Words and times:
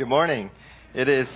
Good 0.00 0.08
morning. 0.08 0.50
It 0.94 1.10
is 1.10 1.28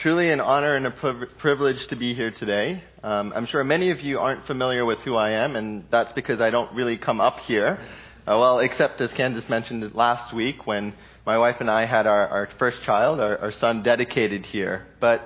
truly 0.00 0.30
an 0.30 0.40
honor 0.40 0.76
and 0.76 0.86
a 0.86 1.26
privilege 1.40 1.84
to 1.88 1.96
be 1.96 2.14
here 2.14 2.30
today. 2.30 2.84
Um, 3.02 3.32
I'm 3.34 3.46
sure 3.46 3.64
many 3.64 3.90
of 3.90 4.00
you 4.00 4.20
aren't 4.20 4.46
familiar 4.46 4.84
with 4.84 5.00
who 5.00 5.16
I 5.16 5.30
am, 5.30 5.56
and 5.56 5.82
that's 5.90 6.12
because 6.12 6.40
I 6.40 6.50
don't 6.50 6.72
really 6.76 6.96
come 6.96 7.20
up 7.20 7.40
here. 7.40 7.76
Uh, 8.20 8.38
well, 8.38 8.60
except 8.60 9.00
as 9.00 9.10
Candace 9.14 9.48
mentioned 9.48 9.96
last 9.96 10.32
week 10.32 10.64
when 10.64 10.94
my 11.26 11.38
wife 11.38 11.56
and 11.58 11.68
I 11.68 11.86
had 11.86 12.06
our, 12.06 12.28
our 12.28 12.48
first 12.56 12.84
child, 12.84 13.18
our, 13.18 13.36
our 13.38 13.52
son 13.58 13.82
dedicated 13.82 14.46
here. 14.46 14.86
But 15.00 15.20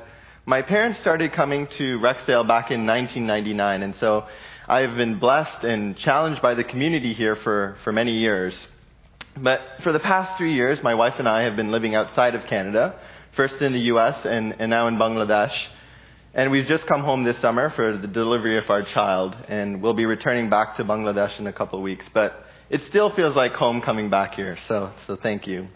my 0.46 0.62
parents 0.62 0.98
started 0.98 1.34
coming 1.34 1.68
to 1.76 1.98
Rexdale 1.98 2.48
back 2.48 2.70
in 2.70 2.86
1999, 2.86 3.82
and 3.82 3.94
so 3.96 4.26
I've 4.66 4.96
been 4.96 5.18
blessed 5.18 5.62
and 5.64 5.94
challenged 5.98 6.40
by 6.40 6.54
the 6.54 6.64
community 6.64 7.12
here 7.12 7.36
for, 7.36 7.76
for 7.84 7.92
many 7.92 8.16
years. 8.16 8.54
But 9.36 9.60
for 9.82 9.92
the 9.92 9.98
past 9.98 10.36
three 10.36 10.54
years, 10.54 10.82
my 10.82 10.94
wife 10.94 11.14
and 11.18 11.28
I 11.28 11.42
have 11.42 11.56
been 11.56 11.70
living 11.70 11.94
outside 11.94 12.34
of 12.34 12.46
Canada, 12.46 12.98
first 13.34 13.62
in 13.62 13.72
the 13.72 13.80
US 13.92 14.24
and, 14.26 14.54
and 14.58 14.68
now 14.68 14.88
in 14.88 14.96
Bangladesh. 14.96 15.54
And 16.34 16.50
we've 16.50 16.66
just 16.66 16.86
come 16.86 17.02
home 17.02 17.24
this 17.24 17.38
summer 17.40 17.70
for 17.70 17.96
the 17.96 18.06
delivery 18.06 18.58
of 18.58 18.68
our 18.70 18.82
child, 18.82 19.36
and 19.48 19.82
we'll 19.82 19.94
be 19.94 20.06
returning 20.06 20.48
back 20.48 20.76
to 20.76 20.84
Bangladesh 20.84 21.38
in 21.38 21.46
a 21.46 21.52
couple 21.52 21.78
of 21.78 21.82
weeks. 21.82 22.04
But 22.12 22.46
it 22.70 22.82
still 22.88 23.10
feels 23.14 23.36
like 23.36 23.52
home 23.52 23.82
coming 23.82 24.08
back 24.08 24.34
here, 24.34 24.56
so, 24.66 24.92
so 25.06 25.16
thank 25.16 25.46
you. 25.46 25.68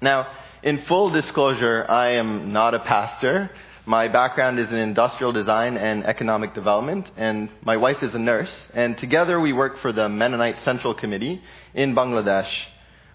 Now, 0.00 0.26
in 0.62 0.84
full 0.86 1.10
disclosure, 1.10 1.86
I 1.88 2.10
am 2.10 2.52
not 2.52 2.74
a 2.74 2.80
pastor. 2.80 3.50
My 3.84 4.08
background 4.08 4.58
is 4.58 4.68
in 4.68 4.76
industrial 4.76 5.32
design 5.32 5.76
and 5.76 6.04
economic 6.04 6.54
development, 6.54 7.08
and 7.16 7.48
my 7.62 7.76
wife 7.76 8.02
is 8.02 8.12
a 8.14 8.18
nurse. 8.18 8.52
And 8.74 8.98
together 8.98 9.40
we 9.40 9.52
work 9.52 9.78
for 9.78 9.92
the 9.92 10.08
Mennonite 10.08 10.62
Central 10.64 10.94
Committee 10.94 11.40
in 11.74 11.94
Bangladesh, 11.94 12.50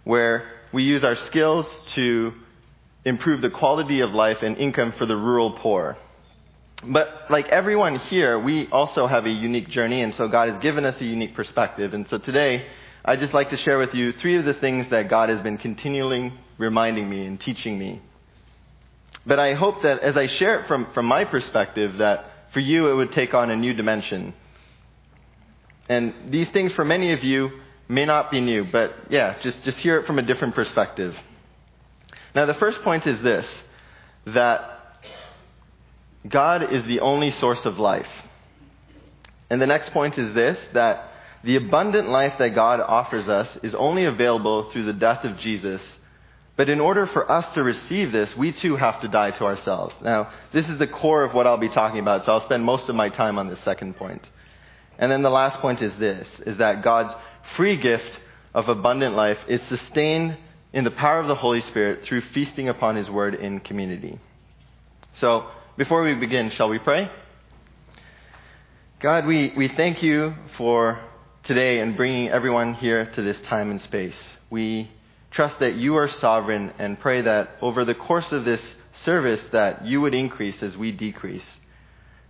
where 0.03 0.43
we 0.71 0.83
use 0.83 1.03
our 1.03 1.15
skills 1.15 1.65
to 1.95 2.33
improve 3.05 3.41
the 3.41 3.49
quality 3.49 4.01
of 4.01 4.11
life 4.11 4.41
and 4.41 4.57
income 4.57 4.93
for 4.97 5.05
the 5.05 5.15
rural 5.15 5.51
poor. 5.51 5.97
But 6.84 7.26
like 7.29 7.48
everyone 7.49 7.99
here, 7.99 8.39
we 8.39 8.67
also 8.71 9.05
have 9.05 9.26
a 9.26 9.29
unique 9.29 9.70
journey, 9.70 10.01
and 10.01 10.15
so 10.15 10.27
God 10.27 10.49
has 10.49 10.59
given 10.61 10.85
us 10.85 10.99
a 10.99 11.05
unique 11.05 11.35
perspective. 11.35 11.93
And 11.93 12.07
so 12.09 12.17
today, 12.17 12.65
I'd 13.05 13.20
just 13.20 13.34
like 13.34 13.49
to 13.51 13.57
share 13.57 13.77
with 13.77 13.93
you 13.93 14.13
three 14.13 14.37
of 14.37 14.45
the 14.45 14.53
things 14.55 14.87
that 14.89 15.09
God 15.09 15.29
has 15.29 15.41
been 15.41 15.57
continually 15.57 16.33
reminding 16.57 17.09
me 17.09 17.26
and 17.26 17.39
teaching 17.39 17.77
me. 17.77 18.01
But 19.26 19.39
I 19.39 19.54
hope 19.54 19.83
that 19.83 19.99
as 19.99 20.17
I 20.17 20.27
share 20.27 20.59
it 20.59 20.67
from, 20.67 20.91
from 20.93 21.05
my 21.05 21.26
perspective, 21.26 21.98
that 21.98 22.26
for 22.54 22.59
you 22.59 22.89
it 22.89 22.95
would 22.95 23.11
take 23.11 23.33
on 23.33 23.51
a 23.51 23.55
new 23.55 23.73
dimension. 23.73 24.33
And 25.87 26.13
these 26.29 26.49
things 26.49 26.73
for 26.73 26.85
many 26.85 27.13
of 27.13 27.23
you 27.23 27.51
may 27.91 28.05
not 28.05 28.31
be 28.31 28.39
new, 28.39 28.63
but 28.63 28.95
yeah, 29.09 29.37
just, 29.41 29.61
just 29.63 29.77
hear 29.79 29.97
it 29.97 30.07
from 30.07 30.17
a 30.17 30.21
different 30.21 30.55
perspective. 30.55 31.15
Now, 32.33 32.45
the 32.45 32.53
first 32.53 32.81
point 32.81 33.05
is 33.05 33.21
this 33.21 33.45
that 34.27 35.01
God 36.27 36.71
is 36.71 36.83
the 36.85 37.01
only 37.01 37.31
source 37.31 37.65
of 37.65 37.79
life. 37.79 38.07
And 39.49 39.61
the 39.61 39.67
next 39.67 39.91
point 39.91 40.17
is 40.17 40.33
this 40.33 40.57
that 40.73 41.11
the 41.43 41.55
abundant 41.57 42.07
life 42.07 42.35
that 42.37 42.55
God 42.55 42.79
offers 42.79 43.27
us 43.27 43.48
is 43.63 43.75
only 43.75 44.05
available 44.05 44.71
through 44.71 44.85
the 44.85 44.93
death 44.93 45.26
of 45.26 45.37
Jesus. 45.39 45.81
But 46.55 46.70
in 46.70 46.79
order 46.79 47.07
for 47.07 47.29
us 47.29 47.51
to 47.55 47.63
receive 47.63 48.11
this, 48.11 48.37
we 48.37 48.51
too 48.51 48.76
have 48.76 49.01
to 49.01 49.07
die 49.07 49.31
to 49.31 49.45
ourselves. 49.45 49.95
Now, 50.01 50.31
this 50.53 50.70
is 50.70 50.77
the 50.77 50.87
core 50.87 51.23
of 51.23 51.33
what 51.33 51.48
I'll 51.48 51.57
be 51.57 51.70
talking 51.70 51.99
about, 51.99 52.26
so 52.26 52.33
I'll 52.33 52.45
spend 52.45 52.63
most 52.63 52.87
of 52.87 52.95
my 52.95 53.09
time 53.09 53.39
on 53.39 53.49
this 53.49 53.59
second 53.61 53.98
point. 53.98 54.29
And 54.99 55.11
then 55.11 55.23
the 55.23 55.31
last 55.31 55.59
point 55.59 55.81
is 55.81 55.91
this, 55.98 56.27
is 56.45 56.57
that 56.57 56.83
God's 56.83 57.15
free 57.55 57.77
gift 57.77 58.20
of 58.53 58.70
abundant 58.70 59.15
life 59.15 59.37
is 59.47 59.61
sustained 59.70 60.37
in 60.73 60.84
the 60.84 60.91
power 60.91 61.20
of 61.20 61.27
the 61.27 61.35
Holy 61.35 61.61
Spirit 61.61 62.03
through 62.03 62.21
feasting 62.33 62.70
upon 62.70 62.95
His 62.95 63.09
Word 63.09 63.35
in 63.35 63.59
community. 63.59 64.19
So, 65.19 65.50
before 65.78 66.03
we 66.03 66.16
begin, 66.16 66.51
shall 66.51 66.69
we 66.69 66.79
pray? 66.79 67.09
God, 69.00 69.25
we, 69.25 69.53
we 69.57 69.67
thank 69.67 70.03
you 70.03 70.35
for 70.57 71.01
today 71.43 71.79
and 71.79 71.97
bringing 71.97 72.29
everyone 72.29 72.75
here 72.75 73.11
to 73.16 73.21
this 73.21 73.39
time 73.41 73.71
and 73.71 73.81
space. 73.81 74.17
We 74.49 74.91
trust 75.31 75.59
that 75.59 75.75
you 75.75 75.95
are 75.95 76.07
sovereign 76.07 76.73
and 76.77 76.99
pray 76.99 77.21
that 77.21 77.57
over 77.61 77.83
the 77.83 77.95
course 77.95 78.31
of 78.31 78.45
this 78.45 78.61
service 79.03 79.41
that 79.51 79.85
you 79.85 80.01
would 80.01 80.13
increase 80.13 80.61
as 80.61 80.77
we 80.77 80.91
decrease. 80.91 81.45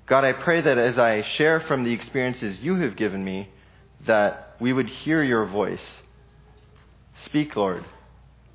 God, 0.06 0.24
I 0.24 0.34
pray 0.34 0.62
that 0.62 0.78
as 0.78 0.98
I 0.98 1.24
share 1.24 1.60
from 1.60 1.84
the 1.84 1.92
experiences 1.92 2.60
you 2.60 2.76
have 2.76 2.96
given 2.96 3.24
me, 3.24 3.50
that 4.06 4.56
we 4.60 4.74
would 4.74 4.88
hear 4.88 5.24
your 5.24 5.46
voice. 5.46 5.82
Speak, 7.26 7.56
Lord, 7.56 7.86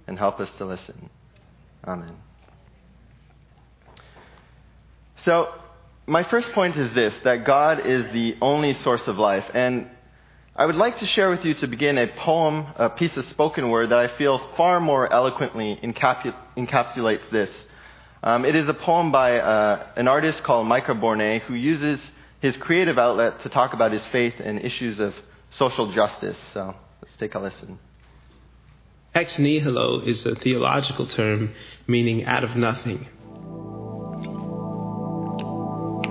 and 0.06 0.18
help 0.18 0.40
us 0.40 0.50
to 0.58 0.64
listen. 0.64 1.10
Amen. 1.86 2.16
So, 5.24 5.52
my 6.06 6.22
first 6.24 6.52
point 6.52 6.76
is 6.76 6.92
this 6.94 7.14
that 7.24 7.44
God 7.44 7.84
is 7.84 8.12
the 8.12 8.36
only 8.40 8.74
source 8.74 9.06
of 9.06 9.18
life. 9.18 9.44
And 9.54 9.90
I 10.54 10.64
would 10.64 10.76
like 10.76 10.98
to 11.00 11.06
share 11.06 11.30
with 11.30 11.44
you 11.44 11.54
to 11.54 11.66
begin 11.66 11.98
a 11.98 12.06
poem, 12.06 12.66
a 12.76 12.88
piece 12.88 13.16
of 13.16 13.26
spoken 13.26 13.70
word 13.70 13.90
that 13.90 13.98
I 13.98 14.08
feel 14.16 14.38
far 14.56 14.80
more 14.80 15.12
eloquently 15.12 15.78
encapsulates 15.82 17.30
this. 17.30 17.50
Um, 18.22 18.44
it 18.44 18.54
is 18.54 18.66
a 18.68 18.74
poem 18.74 19.12
by 19.12 19.38
uh, 19.38 19.86
an 19.96 20.08
artist 20.08 20.42
called 20.42 20.66
Micah 20.66 20.94
Bournes 20.94 21.42
who 21.42 21.54
uses 21.54 22.00
his 22.40 22.56
creative 22.56 22.98
outlet 22.98 23.40
to 23.42 23.48
talk 23.48 23.74
about 23.74 23.92
his 23.92 24.02
faith 24.12 24.34
and 24.42 24.64
issues 24.64 24.98
of 24.98 25.14
social 25.58 25.92
justice. 25.92 26.36
So 26.52 26.74
let's 27.02 27.16
take 27.16 27.34
a 27.34 27.38
listen. 27.38 27.78
Ex 29.14 29.38
nihilo 29.38 30.00
is 30.00 30.26
a 30.26 30.34
theological 30.34 31.06
term 31.06 31.54
meaning 31.86 32.24
out 32.26 32.44
of 32.44 32.54
nothing. 32.54 33.08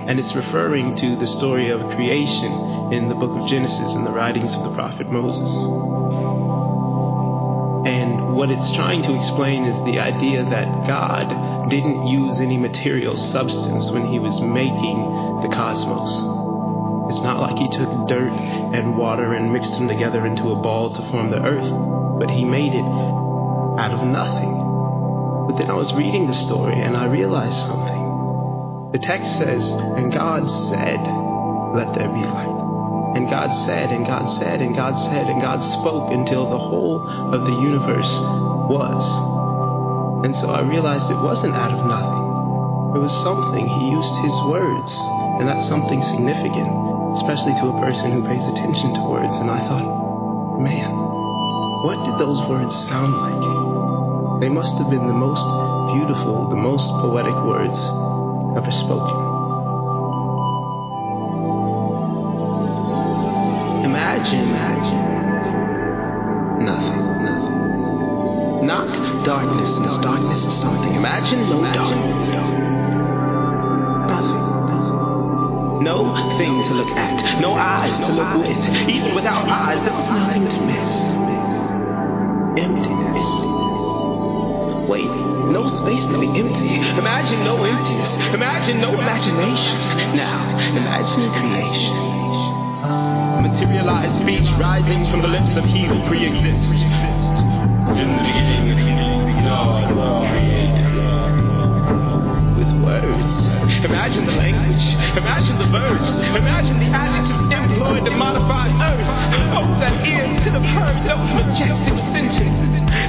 And 0.08 0.20
it's 0.20 0.34
referring 0.34 0.96
to 0.96 1.16
the 1.16 1.26
story 1.26 1.70
of 1.70 1.80
creation 1.96 2.52
in 2.92 3.08
the 3.08 3.14
book 3.14 3.36
of 3.40 3.48
Genesis 3.48 3.94
and 3.94 4.06
the 4.06 4.10
writings 4.10 4.52
of 4.54 4.62
the 4.62 4.74
prophet 4.74 5.10
Moses. 5.10 5.48
And 7.86 8.34
what 8.34 8.50
it's 8.50 8.70
trying 8.72 9.02
to 9.02 9.14
explain 9.16 9.66
is 9.66 9.76
the 9.84 10.00
idea 10.00 10.44
that 10.44 10.86
God 10.86 11.70
didn't 11.70 12.06
use 12.06 12.38
any 12.40 12.56
material 12.56 13.16
substance 13.16 13.90
when 13.90 14.06
he 14.06 14.18
was 14.18 14.40
making 14.40 15.40
the 15.42 15.48
cosmos. 15.54 16.45
It's 17.10 17.22
not 17.22 17.38
like 17.38 17.56
he 17.56 17.68
took 17.70 18.08
dirt 18.08 18.32
and 18.32 18.98
water 18.98 19.34
and 19.34 19.52
mixed 19.52 19.72
them 19.74 19.86
together 19.86 20.26
into 20.26 20.50
a 20.50 20.56
ball 20.56 20.90
to 20.90 21.10
form 21.10 21.30
the 21.30 21.38
earth, 21.38 21.70
but 22.18 22.30
he 22.30 22.44
made 22.44 22.74
it 22.74 22.84
out 23.78 23.92
of 23.94 24.02
nothing. 24.02 24.58
But 25.46 25.58
then 25.58 25.70
I 25.70 25.74
was 25.74 25.92
reading 25.94 26.26
the 26.26 26.34
story 26.34 26.82
and 26.82 26.96
I 26.96 27.06
realized 27.06 27.54
something. 27.66 28.90
The 28.90 28.98
text 28.98 29.30
says, 29.38 29.62
And 29.62 30.12
God 30.12 30.50
said, 30.68 30.98
Let 31.78 31.94
there 31.94 32.10
be 32.10 32.26
light. 32.26 32.66
And 33.14 33.30
God 33.30 33.48
said, 33.64 33.92
and 33.92 34.04
God 34.04 34.28
said, 34.38 34.60
and 34.60 34.74
God 34.74 34.92
said, 35.08 35.26
and 35.26 35.40
God 35.40 35.62
spoke 35.80 36.12
until 36.12 36.50
the 36.50 36.58
whole 36.58 37.00
of 37.32 37.46
the 37.46 37.56
universe 37.64 38.12
was. 38.68 40.24
And 40.26 40.36
so 40.36 40.50
I 40.50 40.60
realized 40.60 41.08
it 41.08 41.22
wasn't 41.22 41.54
out 41.54 41.72
of 41.72 41.86
nothing. 41.86 42.24
It 42.92 43.00
was 43.00 43.12
something. 43.24 43.64
He 43.64 43.88
used 43.88 44.14
his 44.20 44.36
words, 44.52 44.92
and 45.40 45.48
that's 45.48 45.66
something 45.66 46.02
significant 46.12 46.95
especially 47.16 47.54
to 47.54 47.68
a 47.72 47.80
person 47.80 48.12
who 48.12 48.22
pays 48.28 48.44
attention 48.44 48.92
to 48.94 49.00
words. 49.08 49.36
And 49.36 49.50
I 49.50 49.60
thought, 49.66 50.60
man, 50.60 50.92
what 51.82 52.04
did 52.04 52.18
those 52.20 52.40
words 52.48 52.74
sound 52.86 53.16
like? 53.16 54.40
They 54.40 54.48
must 54.48 54.76
have 54.76 54.90
been 54.90 55.06
the 55.06 55.16
most 55.16 55.44
beautiful, 55.96 56.48
the 56.50 56.56
most 56.56 56.88
poetic 57.00 57.34
words 57.44 57.78
ever 58.56 58.70
spoken. 58.70 59.16
Imagine, 63.84 64.40
imagine 64.40 65.16
nothing, 66.64 67.02
nothing. 67.24 68.66
Not 68.66 69.24
darkness, 69.24 69.98
darkness 70.02 70.44
is 70.44 70.60
something. 70.60 70.94
Imagine 70.94 71.48
no 71.48 71.62
dark. 71.72 72.45
No 75.86 76.02
thing 76.36 76.64
to 76.64 76.74
look 76.74 76.90
at, 76.98 77.40
no 77.40 77.54
eyes 77.54 77.96
to 78.00 78.08
look 78.08 78.42
with. 78.42 78.58
Even 78.90 79.14
without 79.14 79.46
eyes, 79.46 79.78
there 79.86 79.94
was 79.94 80.10
nothing 80.10 80.48
to 80.48 80.60
miss. 80.66 80.90
Emptiness. 82.58 83.28
Wait, 84.90 85.06
no 85.06 85.68
space 85.68 86.02
to 86.10 86.18
be 86.18 86.26
empty. 86.26 86.82
Imagine 86.98 87.44
no 87.44 87.62
emptiness. 87.62 88.10
Imagine 88.34 88.80
no 88.80 88.94
imagination. 88.94 89.78
Now, 90.16 90.58
imagine 90.74 91.30
creation. 91.38 91.94
Materialized 93.46 94.18
speech 94.18 94.50
rising 94.58 95.08
from 95.08 95.22
the 95.22 95.28
lips 95.28 95.56
of 95.56 95.64
he 95.66 95.86
who 95.86 96.04
pre-exists. 96.08 96.82
In 97.94 98.10
the 98.10 98.18
beginning, 98.26 99.44
God 99.44 99.86
created 100.32 100.95
with 102.56 102.72
words. 102.80 103.84
Imagine 103.84 104.26
the 104.26 104.32
language, 104.32 104.84
imagine 105.16 105.58
the 105.58 105.68
verbs, 105.68 106.08
imagine 106.32 106.80
the 106.80 106.88
adjectives 106.88 107.52
employed 107.52 108.04
to 108.04 108.10
modify 108.10 108.68
earth. 108.80 109.08
Oh, 109.52 109.68
that 109.80 110.06
ears 110.06 110.36
could 110.40 110.56
have 110.56 110.64
heard 110.64 110.96
those 111.04 111.28
majestic 111.36 111.96
sentences. 112.16 112.56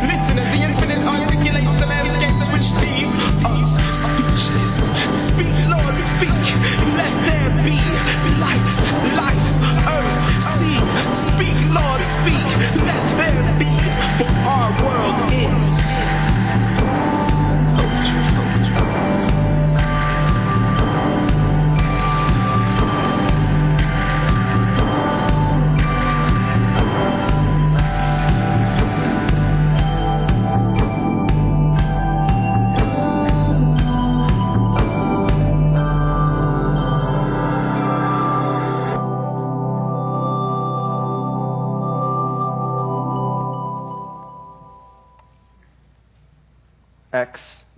Listen 0.03 0.35
as 0.35 0.51
the 0.51 0.61
infinite 0.67 1.07
articulates 1.07 1.79
the 1.79 1.88
landscapes 1.88 2.47
which 2.51 2.67
leave 2.83 3.11
us 3.47 3.69
speechless. 4.03 4.71
Speak, 5.31 5.55
Lord, 5.71 5.95
speak. 6.19 6.44
Let 6.99 7.13
there 7.23 7.51
be. 7.63 8.17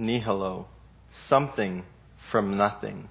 Nihilo, 0.09 0.67
something 1.27 1.83
from 2.31 2.57
nothing. 2.57 3.09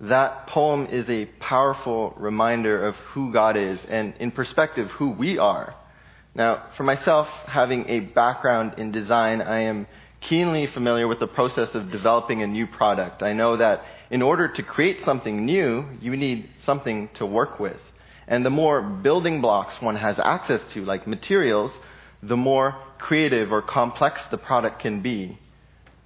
That 0.00 0.46
poem 0.46 0.86
is 0.86 1.08
a 1.08 1.26
powerful 1.40 2.14
reminder 2.16 2.86
of 2.86 2.94
who 3.12 3.32
God 3.32 3.56
is 3.56 3.80
and, 3.88 4.14
in 4.20 4.30
perspective, 4.30 4.88
who 4.92 5.10
we 5.10 5.38
are. 5.38 5.74
Now, 6.34 6.66
for 6.76 6.84
myself, 6.84 7.26
having 7.46 7.88
a 7.88 8.00
background 8.00 8.74
in 8.78 8.92
design, 8.92 9.42
I 9.42 9.60
am 9.62 9.88
keenly 10.20 10.66
familiar 10.68 11.08
with 11.08 11.18
the 11.18 11.26
process 11.26 11.70
of 11.74 11.90
developing 11.90 12.42
a 12.42 12.46
new 12.46 12.66
product. 12.66 13.22
I 13.22 13.32
know 13.32 13.56
that 13.56 13.82
in 14.10 14.22
order 14.22 14.46
to 14.48 14.62
create 14.62 14.98
something 15.04 15.44
new, 15.44 15.84
you 16.00 16.16
need 16.16 16.48
something 16.64 17.10
to 17.14 17.26
work 17.26 17.58
with. 17.58 17.80
And 18.28 18.44
the 18.44 18.50
more 18.50 18.82
building 18.82 19.40
blocks 19.40 19.74
one 19.80 19.96
has 19.96 20.16
access 20.18 20.60
to, 20.74 20.84
like 20.84 21.06
materials, 21.06 21.72
the 22.22 22.36
more 22.36 22.76
creative 22.98 23.50
or 23.52 23.62
complex 23.62 24.20
the 24.30 24.38
product 24.38 24.80
can 24.80 25.02
be. 25.02 25.38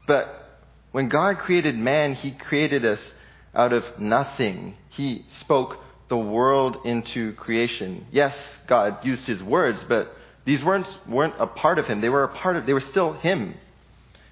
But 0.06 0.60
when 0.93 1.08
God 1.08 1.38
created 1.38 1.76
man, 1.76 2.14
He 2.14 2.32
created 2.32 2.84
us 2.84 3.00
out 3.54 3.72
of 3.72 3.84
nothing. 3.99 4.76
He 4.90 5.25
spoke 5.40 5.78
the 6.08 6.16
world 6.16 6.78
into 6.84 7.32
creation. 7.34 8.06
Yes, 8.12 8.34
God 8.66 9.04
used 9.04 9.22
His 9.26 9.43
words, 9.43 9.81
but 9.88 10.14
these 10.44 10.62
words 10.62 10.87
weren't 11.08 11.34
a 11.38 11.46
part 11.46 11.78
of 11.78 11.87
Him. 11.87 12.00
They 12.00 12.08
were 12.08 12.25
a 12.25 12.37
part 12.37 12.56
of, 12.56 12.66
they 12.66 12.72
were 12.72 12.81
still 12.81 13.14
Him. 13.14 13.54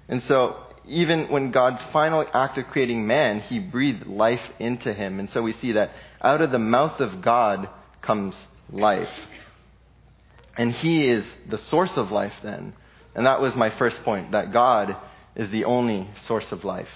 And 0.07 0.21
so, 0.23 0.57
even 0.85 1.27
when 1.29 1.51
God's 1.51 1.81
final 1.93 2.25
act 2.33 2.57
of 2.57 2.67
creating 2.67 3.07
man, 3.07 3.39
He 3.39 3.59
breathed 3.59 4.07
life 4.07 4.41
into 4.59 4.93
him. 4.93 5.19
And 5.19 5.29
so 5.29 5.41
we 5.41 5.53
see 5.53 5.73
that 5.73 5.91
out 6.21 6.41
of 6.41 6.51
the 6.51 6.59
mouth 6.59 6.99
of 6.99 7.21
God 7.21 7.69
comes 8.01 8.35
life. 8.69 9.09
And 10.57 10.73
He 10.73 11.07
is 11.07 11.23
the 11.49 11.59
source 11.69 11.91
of 11.95 12.11
life 12.11 12.33
then. 12.43 12.73
And 13.15 13.25
that 13.25 13.41
was 13.41 13.55
my 13.55 13.69
first 13.69 14.03
point, 14.03 14.31
that 14.31 14.51
God 14.51 14.97
is 15.35 15.49
the 15.49 15.65
only 15.65 16.09
source 16.27 16.51
of 16.51 16.63
life. 16.63 16.89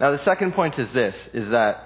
Now 0.00 0.10
the 0.12 0.24
second 0.24 0.52
point 0.52 0.78
is 0.78 0.92
this, 0.92 1.16
is 1.32 1.48
that 1.50 1.84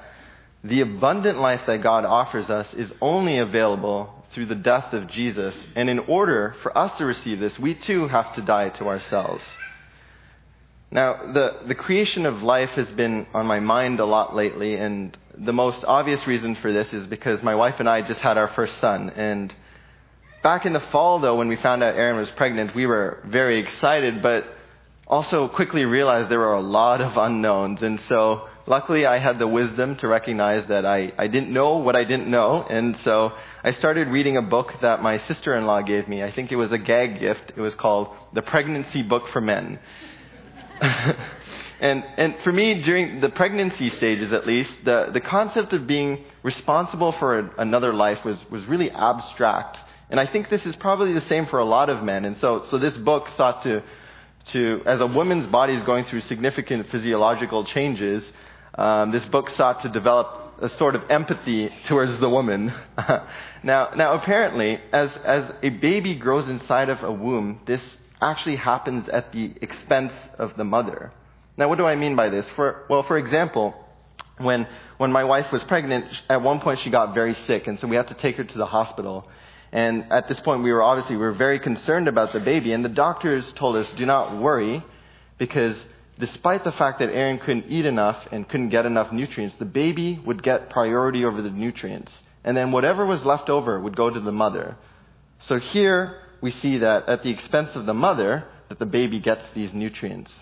the 0.64 0.80
abundant 0.80 1.38
life 1.40 1.62
that 1.66 1.82
God 1.82 2.04
offers 2.04 2.48
us 2.48 2.72
is 2.74 2.92
only 3.00 3.38
available 3.38 4.22
through 4.32 4.46
the 4.46 4.54
death 4.54 4.92
of 4.92 5.08
Jesus. 5.08 5.54
And 5.74 5.90
in 5.90 5.98
order 6.00 6.54
for 6.62 6.76
us 6.76 6.96
to 6.98 7.04
receive 7.04 7.40
this, 7.40 7.58
we 7.58 7.74
too 7.74 8.08
have 8.08 8.34
to 8.34 8.42
die 8.42 8.68
to 8.70 8.86
ourselves. 8.86 9.42
Now, 10.90 11.32
the, 11.32 11.60
the 11.66 11.74
creation 11.74 12.26
of 12.26 12.42
life 12.42 12.70
has 12.70 12.88
been 12.88 13.26
on 13.32 13.46
my 13.46 13.60
mind 13.60 13.98
a 13.98 14.04
lot 14.04 14.36
lately, 14.36 14.76
and 14.76 15.16
the 15.36 15.52
most 15.52 15.84
obvious 15.84 16.26
reason 16.26 16.54
for 16.56 16.70
this 16.70 16.92
is 16.92 17.06
because 17.06 17.42
my 17.42 17.54
wife 17.54 17.76
and 17.78 17.88
I 17.88 18.02
just 18.02 18.20
had 18.20 18.36
our 18.36 18.48
first 18.48 18.78
son. 18.78 19.10
And 19.10 19.54
back 20.42 20.66
in 20.66 20.74
the 20.74 20.80
fall, 20.80 21.18
though, 21.18 21.36
when 21.36 21.48
we 21.48 21.56
found 21.56 21.82
out 21.82 21.96
Erin 21.96 22.18
was 22.18 22.28
pregnant, 22.30 22.74
we 22.74 22.84
were 22.86 23.22
very 23.24 23.58
excited, 23.58 24.22
but 24.22 24.44
also 25.06 25.48
quickly 25.48 25.84
realized 25.84 26.30
there 26.30 26.38
were 26.38 26.54
a 26.54 26.60
lot 26.60 27.00
of 27.00 27.16
unknowns. 27.16 27.82
And 27.82 28.00
so, 28.08 28.48
luckily, 28.66 29.04
I 29.06 29.18
had 29.18 29.38
the 29.38 29.48
wisdom 29.48 29.96
to 29.96 30.08
recognize 30.08 30.66
that 30.68 30.86
I, 30.86 31.12
I 31.18 31.26
didn't 31.26 31.52
know 31.52 31.78
what 31.78 31.96
I 31.96 32.04
didn't 32.04 32.28
know. 32.28 32.64
And 32.68 32.96
so, 33.04 33.32
I 33.64 33.72
started 33.72 34.08
reading 34.08 34.36
a 34.36 34.42
book 34.42 34.74
that 34.80 35.02
my 35.02 35.18
sister 35.18 35.54
in 35.54 35.66
law 35.66 35.82
gave 35.82 36.08
me. 36.08 36.22
I 36.22 36.30
think 36.30 36.52
it 36.52 36.56
was 36.56 36.72
a 36.72 36.78
gag 36.78 37.20
gift. 37.20 37.52
It 37.56 37.60
was 37.60 37.74
called 37.74 38.08
The 38.32 38.42
Pregnancy 38.42 39.02
Book 39.02 39.28
for 39.28 39.40
Men. 39.40 39.78
and, 41.80 42.04
and 42.16 42.36
for 42.42 42.52
me, 42.52 42.82
during 42.82 43.20
the 43.20 43.28
pregnancy 43.28 43.90
stages 43.90 44.32
at 44.32 44.46
least, 44.46 44.70
the, 44.84 45.10
the 45.12 45.20
concept 45.20 45.72
of 45.72 45.86
being 45.86 46.24
responsible 46.42 47.12
for 47.12 47.38
a, 47.38 47.50
another 47.58 47.92
life 47.92 48.24
was, 48.24 48.38
was 48.50 48.64
really 48.66 48.90
abstract. 48.90 49.78
And 50.10 50.18
I 50.18 50.26
think 50.26 50.48
this 50.48 50.66
is 50.66 50.74
probably 50.76 51.12
the 51.12 51.22
same 51.22 51.46
for 51.46 51.58
a 51.58 51.64
lot 51.64 51.88
of 51.88 52.02
men. 52.02 52.24
And 52.24 52.36
so, 52.38 52.66
so 52.70 52.78
this 52.78 52.96
book 52.96 53.28
sought 53.36 53.62
to, 53.62 53.82
to, 54.46 54.82
as 54.86 55.00
a 55.00 55.06
woman's 55.06 55.46
body 55.46 55.74
is 55.74 55.82
going 55.84 56.04
through 56.06 56.22
significant 56.22 56.90
physiological 56.90 57.64
changes, 57.64 58.24
um, 58.74 59.10
this 59.10 59.24
book 59.26 59.50
sought 59.50 59.82
to 59.82 59.88
develop 59.88 60.54
a 60.60 60.68
sort 60.76 60.94
of 60.94 61.04
empathy 61.10 61.70
towards 61.86 62.18
the 62.18 62.28
woman. 62.28 62.72
now, 63.62 63.90
now 63.96 64.14
apparently, 64.14 64.80
as, 64.92 65.10
as 65.24 65.50
a 65.62 65.70
baby 65.70 66.14
grows 66.14 66.48
inside 66.48 66.88
of 66.88 67.02
a 67.02 67.12
womb, 67.12 67.60
this 67.66 67.82
actually 68.20 68.56
happens 68.56 69.08
at 69.08 69.32
the 69.32 69.52
expense 69.60 70.14
of 70.38 70.56
the 70.56 70.64
mother. 70.64 71.12
Now, 71.56 71.68
what 71.68 71.78
do 71.78 71.84
I 71.84 71.96
mean 71.96 72.16
by 72.16 72.28
this? 72.28 72.46
For, 72.56 72.86
well, 72.88 73.02
for 73.02 73.18
example, 73.18 73.74
when, 74.38 74.66
when 74.98 75.12
my 75.12 75.24
wife 75.24 75.52
was 75.52 75.62
pregnant, 75.64 76.06
at 76.28 76.40
one 76.40 76.60
point 76.60 76.80
she 76.80 76.90
got 76.90 77.12
very 77.12 77.34
sick, 77.34 77.66
and 77.66 77.78
so 77.78 77.86
we 77.86 77.96
had 77.96 78.08
to 78.08 78.14
take 78.14 78.36
her 78.36 78.44
to 78.44 78.58
the 78.58 78.66
hospital. 78.66 79.28
And 79.72 80.12
at 80.12 80.28
this 80.28 80.38
point, 80.40 80.62
we 80.62 80.72
were 80.72 80.82
obviously 80.82 81.16
we 81.16 81.22
were 81.22 81.32
very 81.32 81.58
concerned 81.58 82.06
about 82.06 82.32
the 82.32 82.40
baby, 82.40 82.72
and 82.72 82.84
the 82.84 82.90
doctors 82.90 83.50
told 83.54 83.76
us, 83.76 83.90
"Do 83.94 84.04
not 84.04 84.36
worry, 84.36 84.82
because 85.38 85.82
despite 86.18 86.62
the 86.62 86.72
fact 86.72 86.98
that 86.98 87.08
Erin 87.08 87.38
couldn't 87.38 87.66
eat 87.68 87.86
enough 87.86 88.28
and 88.30 88.46
couldn't 88.48 88.68
get 88.68 88.84
enough 88.84 89.12
nutrients, 89.12 89.56
the 89.56 89.64
baby 89.64 90.20
would 90.26 90.42
get 90.42 90.68
priority 90.68 91.24
over 91.24 91.40
the 91.40 91.50
nutrients, 91.50 92.22
and 92.44 92.54
then 92.54 92.70
whatever 92.70 93.06
was 93.06 93.24
left 93.24 93.48
over 93.48 93.80
would 93.80 93.96
go 93.96 94.10
to 94.10 94.20
the 94.20 94.32
mother." 94.32 94.76
So 95.38 95.58
here 95.58 96.16
we 96.42 96.50
see 96.50 96.78
that 96.78 97.08
at 97.08 97.22
the 97.22 97.30
expense 97.30 97.74
of 97.74 97.86
the 97.86 97.94
mother, 97.94 98.44
that 98.68 98.78
the 98.78 98.86
baby 98.86 99.20
gets 99.20 99.42
these 99.52 99.72
nutrients. 99.72 100.32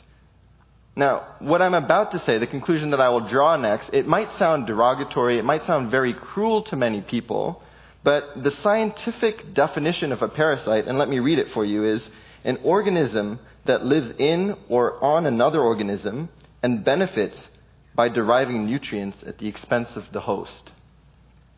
Now, 0.96 1.22
what 1.38 1.62
I'm 1.62 1.74
about 1.74 2.10
to 2.10 2.18
say, 2.20 2.38
the 2.38 2.46
conclusion 2.48 2.90
that 2.90 3.00
I 3.00 3.08
will 3.10 3.20
draw 3.20 3.56
next, 3.56 3.90
it 3.92 4.08
might 4.08 4.30
sound 4.32 4.66
derogatory, 4.66 5.38
it 5.38 5.44
might 5.44 5.62
sound 5.64 5.90
very 5.90 6.12
cruel 6.12 6.62
to 6.62 6.76
many 6.76 7.00
people, 7.00 7.62
but 8.02 8.42
the 8.42 8.50
scientific 8.62 9.52
definition 9.54 10.12
of 10.12 10.22
a 10.22 10.28
parasite, 10.28 10.86
and 10.86 10.98
let 10.98 11.08
me 11.08 11.18
read 11.18 11.38
it 11.38 11.50
for 11.52 11.64
you, 11.64 11.84
is 11.84 12.08
an 12.44 12.58
organism 12.64 13.38
that 13.66 13.84
lives 13.84 14.08
in 14.18 14.56
or 14.68 15.02
on 15.02 15.26
another 15.26 15.60
organism 15.60 16.28
and 16.62 16.84
benefits 16.84 17.48
by 17.94 18.08
deriving 18.08 18.64
nutrients 18.64 19.18
at 19.26 19.38
the 19.38 19.48
expense 19.48 19.94
of 19.96 20.04
the 20.12 20.20
host. 20.20 20.70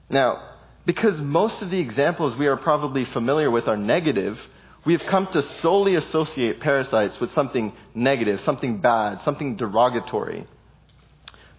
Now, 0.08 0.49
because 0.84 1.20
most 1.20 1.62
of 1.62 1.70
the 1.70 1.78
examples 1.78 2.37
we 2.37 2.49
are 2.49 2.56
probably 2.56 3.04
familiar 3.04 3.50
with 3.50 3.68
are 3.68 3.76
negative, 3.76 4.38
we 4.84 4.94
have 4.94 5.06
come 5.08 5.28
to 5.28 5.42
solely 5.61 5.94
associate 5.94 6.61
parasites 6.61 7.20
with 7.20 7.32
something 7.34 7.72
negative, 7.94 8.40
something 8.40 8.80
bad, 8.80 9.20
something 9.25 9.56
derogatory. 9.56 10.46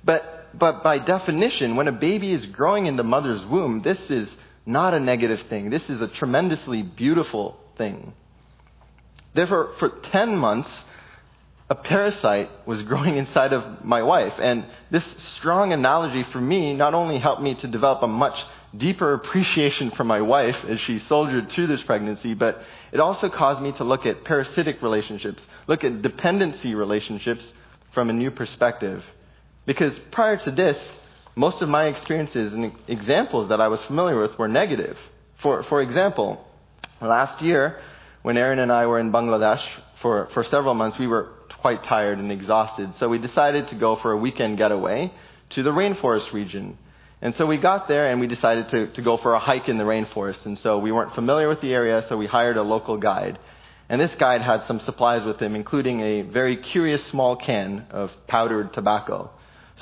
But, 0.03 0.49
but 0.53 0.83
by 0.83 0.99
definition, 0.99 1.77
when 1.77 1.87
a 1.87 1.93
baby 1.93 2.33
is 2.33 2.45
growing 2.47 2.87
in 2.87 2.97
the 2.97 3.03
mother's 3.03 3.45
womb, 3.45 3.81
this 3.81 3.99
is 4.09 4.27
not 4.65 4.93
a 4.93 4.99
negative 4.99 5.41
thing. 5.49 5.69
This 5.69 5.89
is 5.89 6.01
a 6.01 6.07
tremendously 6.07 6.81
beautiful 6.81 7.57
thing. 7.77 8.13
Therefore, 9.33 9.73
for 9.79 9.89
10 9.89 10.37
months, 10.37 10.69
a 11.69 11.75
parasite 11.75 12.49
was 12.65 12.81
growing 12.83 13.17
inside 13.23 13.53
of 13.53 13.83
my 13.83 14.03
wife. 14.03 14.33
And 14.39 14.65
this 14.91 15.05
strong 15.37 15.73
analogy 15.73 16.23
for 16.31 16.39
me 16.39 16.73
not 16.73 16.93
only 16.93 17.19
helped 17.19 17.41
me 17.41 17.55
to 17.55 17.67
develop 17.67 18.03
a 18.03 18.07
much 18.07 18.37
deeper 18.75 19.13
appreciation 19.13 19.91
for 19.91 20.03
my 20.03 20.21
wife 20.21 20.57
as 20.67 20.79
she 20.81 20.97
soldiered 20.99 21.51
through 21.51 21.67
this 21.67 21.83
pregnancy, 21.83 22.33
but 22.33 22.61
it 22.91 22.99
also 22.99 23.29
caused 23.29 23.61
me 23.61 23.71
to 23.73 23.83
look 23.83 24.05
at 24.05 24.23
parasitic 24.23 24.81
relationships, 24.81 25.43
look 25.67 25.83
at 25.83 26.01
dependency 26.01 26.73
relationships 26.73 27.43
from 27.93 28.09
a 28.09 28.13
new 28.13 28.31
perspective. 28.31 29.03
Because 29.65 29.97
prior 30.11 30.37
to 30.37 30.51
this, 30.51 30.77
most 31.35 31.61
of 31.61 31.69
my 31.69 31.85
experiences 31.85 32.53
and 32.53 32.71
examples 32.87 33.49
that 33.49 33.59
I 33.59 33.67
was 33.67 33.79
familiar 33.85 34.19
with 34.21 34.37
were 34.37 34.47
negative. 34.47 34.97
For, 35.41 35.63
for 35.63 35.81
example, 35.81 36.45
last 37.01 37.41
year, 37.41 37.79
when 38.21 38.37
Erin 38.37 38.59
and 38.59 38.71
I 38.71 38.85
were 38.85 38.99
in 38.99 39.11
Bangladesh 39.11 39.61
for, 40.01 40.29
for 40.33 40.43
several 40.43 40.73
months, 40.73 40.97
we 40.99 41.07
were 41.07 41.29
quite 41.61 41.83
tired 41.83 42.19
and 42.19 42.31
exhausted. 42.31 42.93
So 42.99 43.09
we 43.09 43.17
decided 43.17 43.69
to 43.69 43.75
go 43.75 43.95
for 43.97 44.11
a 44.11 44.17
weekend 44.17 44.57
getaway 44.57 45.11
to 45.51 45.63
the 45.63 45.71
rainforest 45.71 46.31
region. 46.33 46.77
And 47.21 47.33
so 47.35 47.45
we 47.45 47.57
got 47.57 47.87
there 47.87 48.09
and 48.09 48.19
we 48.19 48.27
decided 48.27 48.69
to, 48.69 48.91
to 48.93 49.01
go 49.01 49.17
for 49.17 49.33
a 49.33 49.39
hike 49.39 49.69
in 49.69 49.77
the 49.77 49.85
rainforest. 49.85 50.45
And 50.45 50.59
so 50.59 50.77
we 50.77 50.91
weren't 50.91 51.15
familiar 51.15 51.47
with 51.47 51.61
the 51.61 51.73
area, 51.73 52.05
so 52.09 52.17
we 52.17 52.27
hired 52.27 52.57
a 52.57 52.63
local 52.63 52.97
guide. 52.97 53.39
And 53.89 53.99
this 53.99 54.13
guide 54.19 54.41
had 54.41 54.65
some 54.65 54.79
supplies 54.81 55.25
with 55.25 55.41
him, 55.41 55.55
including 55.55 56.01
a 56.01 56.21
very 56.23 56.57
curious 56.57 57.05
small 57.07 57.35
can 57.35 57.87
of 57.91 58.11
powdered 58.27 58.73
tobacco. 58.73 59.31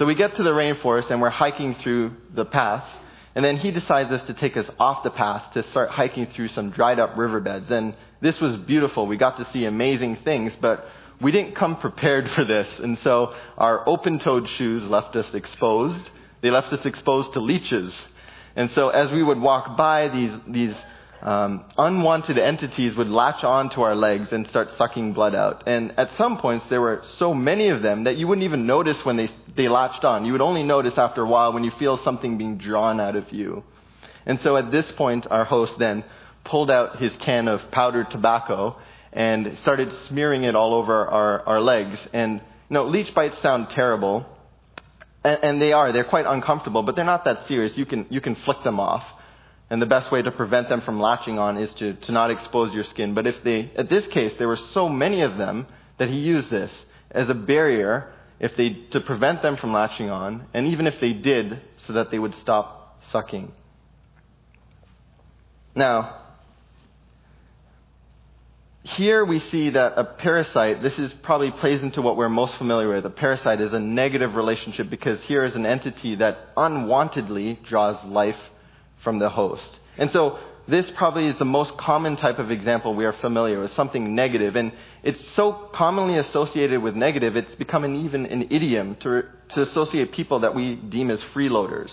So 0.01 0.08
we 0.08 0.15
get 0.15 0.36
to 0.38 0.41
the 0.41 0.50
rainforest 0.50 1.12
and 1.12 1.22
we're 1.22 1.29
hiking 1.29 1.75
through 1.75 2.15
the 2.34 2.43
paths. 2.43 2.91
And 3.36 3.46
then 3.46 3.58
he 3.58 3.70
decides 3.70 4.12
us 4.12 4.25
to 4.25 4.34
take 4.34 4.58
us 4.58 4.65
off 4.79 5.03
the 5.03 5.12
path 5.12 5.53
to 5.53 5.62
start 5.70 5.91
hiking 5.91 6.25
through 6.25 6.48
some 6.48 6.72
dried 6.72 6.98
up 6.98 7.15
riverbeds. 7.15 7.70
And 7.70 7.93
this 8.20 8.41
was 8.41 8.58
beautiful. 8.58 9.05
We 9.05 9.17
got 9.17 9.38
to 9.38 9.48
see 9.51 9.65
amazing 9.65 10.15
things, 10.24 10.53
but 10.60 10.88
we 11.22 11.31
didn't 11.31 11.53
come 11.53 11.77
prepared 11.77 12.31
for 12.31 12.43
this. 12.43 12.67
And 12.79 12.98
so 12.98 13.36
our 13.60 13.88
open 13.88 14.17
toed 14.17 14.50
shoes 14.50 14.81
left 14.89 15.15
us 15.15 15.31
exposed. 15.36 16.10
They 16.41 16.50
left 16.50 16.74
us 16.74 16.84
exposed 16.84 17.34
to 17.34 17.39
leeches. 17.39 17.93
And 18.55 18.72
so 18.72 18.89
as 18.89 19.12
we 19.12 19.22
would 19.22 19.39
walk 19.39 19.77
by, 19.77 20.08
these, 20.08 20.31
these 20.48 20.75
um, 21.22 21.66
unwanted 21.78 22.40
entities 22.40 22.96
would 22.96 23.08
latch 23.08 23.44
onto 23.44 23.82
our 23.82 23.96
legs 23.96 24.32
and 24.32 24.48
start 24.48 24.70
sucking 24.78 25.13
blood 25.13 25.36
out. 25.36 25.63
And 25.68 25.94
at 25.98 26.16
some 26.18 26.38
points, 26.40 26.66
there 26.70 26.82
were 26.82 27.04
so 27.18 27.34
many 27.34 27.70
of 27.70 27.82
them 27.82 28.06
that 28.06 28.18
you 28.18 28.28
wouldn't 28.28 28.46
even 28.46 28.66
notice 28.66 29.04
when 29.06 29.18
they, 29.18 29.30
they 29.56 29.68
latched 29.68 30.04
on. 30.04 30.25
You 30.25 30.32
would 30.32 30.42
only 30.42 30.63
notice 30.63 30.98
after 30.98 31.22
a 31.22 31.28
while 31.28 31.54
when 31.54 31.63
you 31.63 31.72
feel 31.72 31.98
something 32.04 32.38
being 32.38 32.58
drawn 32.58 33.00
out 33.00 33.16
of 33.16 33.32
you. 33.32 33.63
And 34.25 34.40
so 34.42 34.58
at 34.58 34.72
this 34.72 34.90
point, 34.94 35.28
our 35.30 35.46
host 35.46 35.74
then 35.78 36.04
pulled 36.44 36.72
out 36.72 36.98
his 36.98 37.13
can 37.18 37.48
of 37.48 37.70
powdered 37.72 38.10
tobacco 38.10 38.78
and 39.13 39.58
started 39.62 39.94
smearing 40.08 40.44
it 40.44 40.56
all 40.56 40.74
over 40.74 41.08
our, 41.08 41.42
our 41.48 41.62
legs. 41.62 42.00
And, 42.13 42.36
you 42.36 42.74
know, 42.74 42.86
leech 42.86 43.13
bites 43.13 43.40
sound 43.42 43.70
terrible, 43.72 44.25
and, 45.24 45.40
and 45.44 45.62
they 45.62 45.74
are. 45.74 45.92
They're 45.92 46.04
quite 46.04 46.25
uncomfortable, 46.25 46.82
but 46.82 46.96
they're 46.96 47.06
not 47.06 47.25
that 47.25 47.48
serious. 47.48 47.78
You 47.78 47.86
can, 47.86 48.08
you 48.10 48.22
can 48.22 48.36
flick 48.36 48.63
them 48.63 48.80
off. 48.80 49.04
And 49.72 49.82
the 49.82 49.86
best 49.86 50.12
way 50.12 50.22
to 50.22 50.32
prevent 50.32 50.68
them 50.68 50.82
from 50.82 51.00
latching 51.00 51.40
on 51.40 51.58
is 51.58 51.74
to, 51.75 51.94
to 51.94 52.12
not 52.12 52.30
expose 52.30 52.74
your 52.74 52.84
skin. 52.84 53.13
But 53.13 53.25
if 53.25 53.42
they, 53.42 53.72
at 53.78 53.90
this 53.90 54.06
case, 54.08 54.34
there 54.38 54.50
were 54.50 54.60
so 54.74 54.90
many 54.90 55.22
of 55.22 55.38
them 55.38 55.66
that 55.98 56.10
he 56.10 56.18
used 56.18 56.50
this 56.50 56.70
as 57.10 57.30
a 57.30 57.34
barrier 57.34 58.12
if 58.38 58.58
they, 58.58 58.72
to 58.92 59.00
prevent 59.00 59.42
them 59.42 59.56
from 59.56 59.72
latching 59.72 60.10
on, 60.10 60.48
and 60.54 60.68
even 60.68 60.88
if 60.88 61.00
they 61.00 61.13
did, 61.13 61.62
so 61.88 61.94
that 61.94 62.12
they 62.12 62.20
would 62.20 62.36
stop 62.42 63.01
sucking. 63.12 63.54
Now, 65.74 66.18
here 68.84 69.24
we 69.24 69.40
see 69.40 69.70
that 69.70 69.94
a 69.96 70.04
parasite, 70.04 70.82
this 70.82 71.00
is 71.00 71.13
probably 71.22 71.51
plays 71.51 71.82
into 71.82 72.01
what 72.01 72.18
we're 72.18 72.28
most 72.28 72.58
familiar 72.58 72.90
with. 72.90 73.06
A 73.06 73.10
parasite 73.10 73.62
is 73.62 73.72
a 73.72 73.80
negative 73.80 74.36
relationship 74.36 74.90
because 74.90 75.22
here 75.22 75.46
is 75.46 75.56
an 75.56 75.66
entity 75.66 76.16
that 76.16 76.54
unwantedly 76.56 77.63
draws 77.63 78.04
life 78.04 78.36
from 79.03 79.20
the 79.20 79.29
host. 79.29 79.79
And 79.98 80.12
so 80.12 80.39
this 80.67 80.89
probably 80.91 81.27
is 81.27 81.38
the 81.38 81.46
most 81.46 81.75
common 81.77 82.17
type 82.17 82.39
of 82.39 82.51
example 82.51 82.96
we 82.96 83.05
are 83.05 83.13
familiar 83.13 83.60
with, 83.60 83.74
something 83.74 84.15
negative. 84.15 84.55
And 84.55 84.72
it's 85.03 85.22
so 85.36 85.51
commonly 85.74 86.17
associated 86.17 86.81
with 86.81 86.96
negative, 86.96 87.36
it's 87.36 87.55
become 87.55 87.84
an, 87.84 88.05
even 88.05 88.25
an 88.25 88.48
idiom 88.50 88.96
to, 89.01 89.24
to 89.50 89.62
associate 89.62 90.12
people 90.12 90.39
that 90.39 90.55
we 90.55 90.75
deem 90.75 91.12
as 91.12 91.22
freeloaders. 91.34 91.91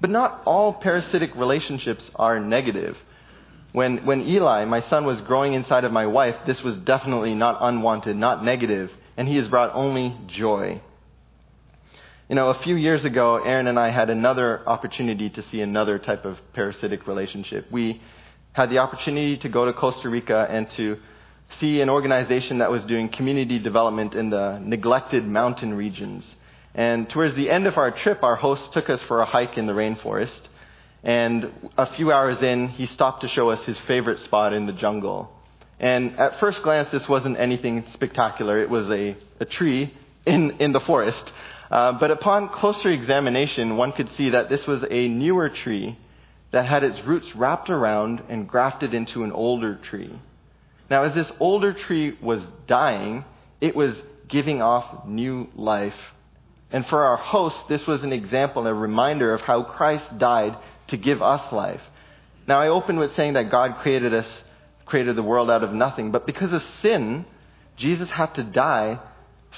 But 0.00 0.10
not 0.10 0.42
all 0.44 0.74
parasitic 0.74 1.34
relationships 1.34 2.10
are 2.16 2.38
negative. 2.38 2.96
When, 3.72 4.04
when 4.04 4.22
Eli, 4.22 4.64
my 4.66 4.82
son, 4.82 5.04
was 5.04 5.20
growing 5.22 5.54
inside 5.54 5.84
of 5.84 5.90
my 5.90 6.06
wife, 6.06 6.36
this 6.46 6.62
was 6.62 6.76
definitely 6.78 7.34
not 7.34 7.58
unwanted, 7.60 8.16
not 8.16 8.44
negative, 8.44 8.92
and 9.16 9.26
he 9.26 9.36
has 9.36 9.48
brought 9.48 9.74
only 9.74 10.16
joy. 10.28 10.80
You 12.34 12.40
know, 12.40 12.48
a 12.48 12.60
few 12.64 12.74
years 12.74 13.04
ago, 13.04 13.36
Erin 13.36 13.68
and 13.68 13.78
I 13.78 13.90
had 13.90 14.10
another 14.10 14.68
opportunity 14.68 15.30
to 15.30 15.42
see 15.50 15.60
another 15.60 16.00
type 16.00 16.24
of 16.24 16.36
parasitic 16.52 17.06
relationship. 17.06 17.70
We 17.70 18.02
had 18.54 18.70
the 18.70 18.78
opportunity 18.78 19.36
to 19.36 19.48
go 19.48 19.66
to 19.66 19.72
Costa 19.72 20.08
Rica 20.08 20.44
and 20.50 20.68
to 20.70 20.98
see 21.60 21.80
an 21.80 21.88
organization 21.88 22.58
that 22.58 22.72
was 22.72 22.82
doing 22.86 23.08
community 23.08 23.60
development 23.60 24.16
in 24.16 24.30
the 24.30 24.58
neglected 24.60 25.24
mountain 25.24 25.74
regions. 25.74 26.26
And 26.74 27.08
towards 27.08 27.36
the 27.36 27.48
end 27.48 27.68
of 27.68 27.78
our 27.78 27.92
trip, 27.92 28.24
our 28.24 28.34
host 28.34 28.72
took 28.72 28.90
us 28.90 29.00
for 29.02 29.20
a 29.20 29.26
hike 29.26 29.56
in 29.56 29.66
the 29.66 29.72
rainforest. 29.72 30.40
And 31.04 31.52
a 31.78 31.86
few 31.94 32.10
hours 32.10 32.42
in, 32.42 32.66
he 32.66 32.86
stopped 32.86 33.20
to 33.20 33.28
show 33.28 33.50
us 33.50 33.64
his 33.64 33.78
favorite 33.86 34.18
spot 34.24 34.52
in 34.52 34.66
the 34.66 34.72
jungle. 34.72 35.30
And 35.78 36.18
at 36.18 36.40
first 36.40 36.64
glance, 36.64 36.90
this 36.90 37.08
wasn't 37.08 37.38
anything 37.38 37.84
spectacular. 37.92 38.60
It 38.60 38.70
was 38.70 38.90
a, 38.90 39.16
a 39.38 39.44
tree 39.44 39.94
in, 40.26 40.50
in 40.58 40.72
the 40.72 40.80
forest. 40.80 41.30
Uh, 41.74 41.90
but 41.90 42.12
upon 42.12 42.48
closer 42.50 42.88
examination, 42.88 43.76
one 43.76 43.90
could 43.90 44.08
see 44.10 44.30
that 44.30 44.48
this 44.48 44.64
was 44.64 44.84
a 44.92 45.08
newer 45.08 45.48
tree 45.48 45.98
that 46.52 46.66
had 46.66 46.84
its 46.84 47.04
roots 47.04 47.34
wrapped 47.34 47.68
around 47.68 48.22
and 48.28 48.48
grafted 48.48 48.94
into 48.94 49.24
an 49.24 49.32
older 49.32 49.74
tree. 49.74 50.16
Now, 50.88 51.02
as 51.02 51.14
this 51.14 51.32
older 51.40 51.72
tree 51.72 52.16
was 52.22 52.40
dying, 52.68 53.24
it 53.60 53.74
was 53.74 53.96
giving 54.28 54.62
off 54.62 55.04
new 55.04 55.48
life. 55.56 55.98
And 56.70 56.86
for 56.86 57.02
our 57.06 57.16
host, 57.16 57.56
this 57.68 57.84
was 57.88 58.04
an 58.04 58.12
example, 58.12 58.62
and 58.62 58.68
a 58.68 58.74
reminder 58.74 59.34
of 59.34 59.40
how 59.40 59.64
Christ 59.64 60.16
died 60.16 60.56
to 60.88 60.96
give 60.96 61.22
us 61.22 61.52
life. 61.52 61.82
Now, 62.46 62.60
I 62.60 62.68
opened 62.68 63.00
with 63.00 63.16
saying 63.16 63.32
that 63.32 63.50
God 63.50 63.78
created 63.78 64.14
us, 64.14 64.28
created 64.86 65.16
the 65.16 65.24
world 65.24 65.50
out 65.50 65.64
of 65.64 65.72
nothing, 65.72 66.12
but 66.12 66.24
because 66.24 66.52
of 66.52 66.64
sin, 66.82 67.26
Jesus 67.76 68.10
had 68.10 68.32
to 68.36 68.44
die 68.44 69.00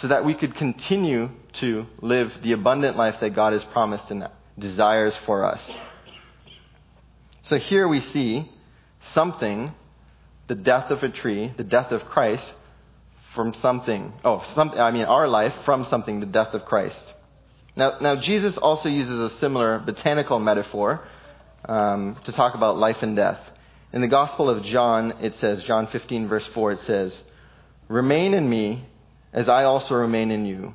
so 0.01 0.09
that 0.09 0.25
we 0.25 0.33
could 0.33 0.55
continue 0.55 1.29
to 1.61 1.87
live 2.01 2.33
the 2.43 2.53
abundant 2.53 2.97
life 2.97 3.17
that 3.21 3.35
God 3.35 3.53
has 3.53 3.65
promised 3.73 4.11
and 4.11 4.29
desires 4.59 5.15
for 5.25 5.45
us. 5.45 5.61
So 7.43 7.59
here 7.59 7.87
we 7.87 8.01
see 8.01 8.51
something, 9.15 9.73
the 10.49 10.55
death 10.55 10.91
of 10.91 11.03
a 11.03 11.09
tree, 11.09 11.53
the 11.57 11.65
death 11.65 11.93
of 11.93 12.05
Christ, 12.07 12.51
from 13.35 13.55
something. 13.55 14.13
Oh, 14.25 14.45
some, 14.55 14.71
I 14.71 14.91
mean, 14.91 15.05
our 15.05 15.29
life 15.29 15.55
from 15.65 15.87
something, 15.91 16.21
the 16.21 16.27
death 16.27 16.55
of 16.55 16.65
Christ. 16.65 17.03
Now, 17.77 17.99
now 18.01 18.17
Jesus 18.17 18.57
also 18.57 18.89
uses 18.89 19.33
a 19.33 19.39
similar 19.39 19.79
botanical 19.79 20.39
metaphor 20.39 21.07
um, 21.69 22.17
to 22.25 22.33
talk 22.33 22.55
about 22.55 22.79
life 22.79 22.97
and 23.03 23.15
death. 23.15 23.39
In 23.93 24.01
the 24.01 24.09
Gospel 24.09 24.51
of 24.51 24.65
John, 24.65 25.15
it 25.21 25.37
says, 25.37 25.63
John 25.65 25.87
15, 25.89 26.29
verse 26.29 26.47
4, 26.55 26.73
it 26.73 26.81
says, 26.87 27.19
Remain 27.89 28.35
in 28.35 28.49
me, 28.49 28.87
as 29.33 29.49
I 29.49 29.65
also 29.65 29.95
remain 29.95 30.31
in 30.31 30.47
you. 30.47 30.75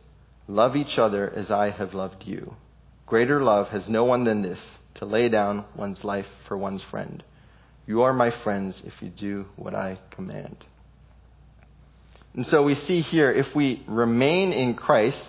love 0.47 0.75
each 0.75 0.97
other 0.97 1.29
as 1.29 1.51
I 1.51 1.69
have 1.69 1.93
loved 1.93 2.25
you. 2.25 2.55
Greater 3.05 3.41
love 3.41 3.69
has 3.69 3.87
no 3.87 4.03
one 4.03 4.23
than 4.23 4.41
this 4.41 4.59
to 4.95 5.05
lay 5.05 5.29
down 5.29 5.65
one's 5.75 6.03
life 6.03 6.27
for 6.47 6.57
one's 6.57 6.83
friend. 6.83 7.23
You 7.87 8.03
are 8.03 8.13
my 8.13 8.31
friends 8.31 8.81
if 8.85 8.93
you 9.01 9.09
do 9.09 9.45
what 9.55 9.75
I 9.75 9.99
command. 10.11 10.65
And 12.33 12.47
so 12.47 12.63
we 12.63 12.75
see 12.75 13.01
here 13.01 13.31
if 13.31 13.53
we 13.53 13.83
remain 13.87 14.53
in 14.53 14.75
Christ, 14.75 15.21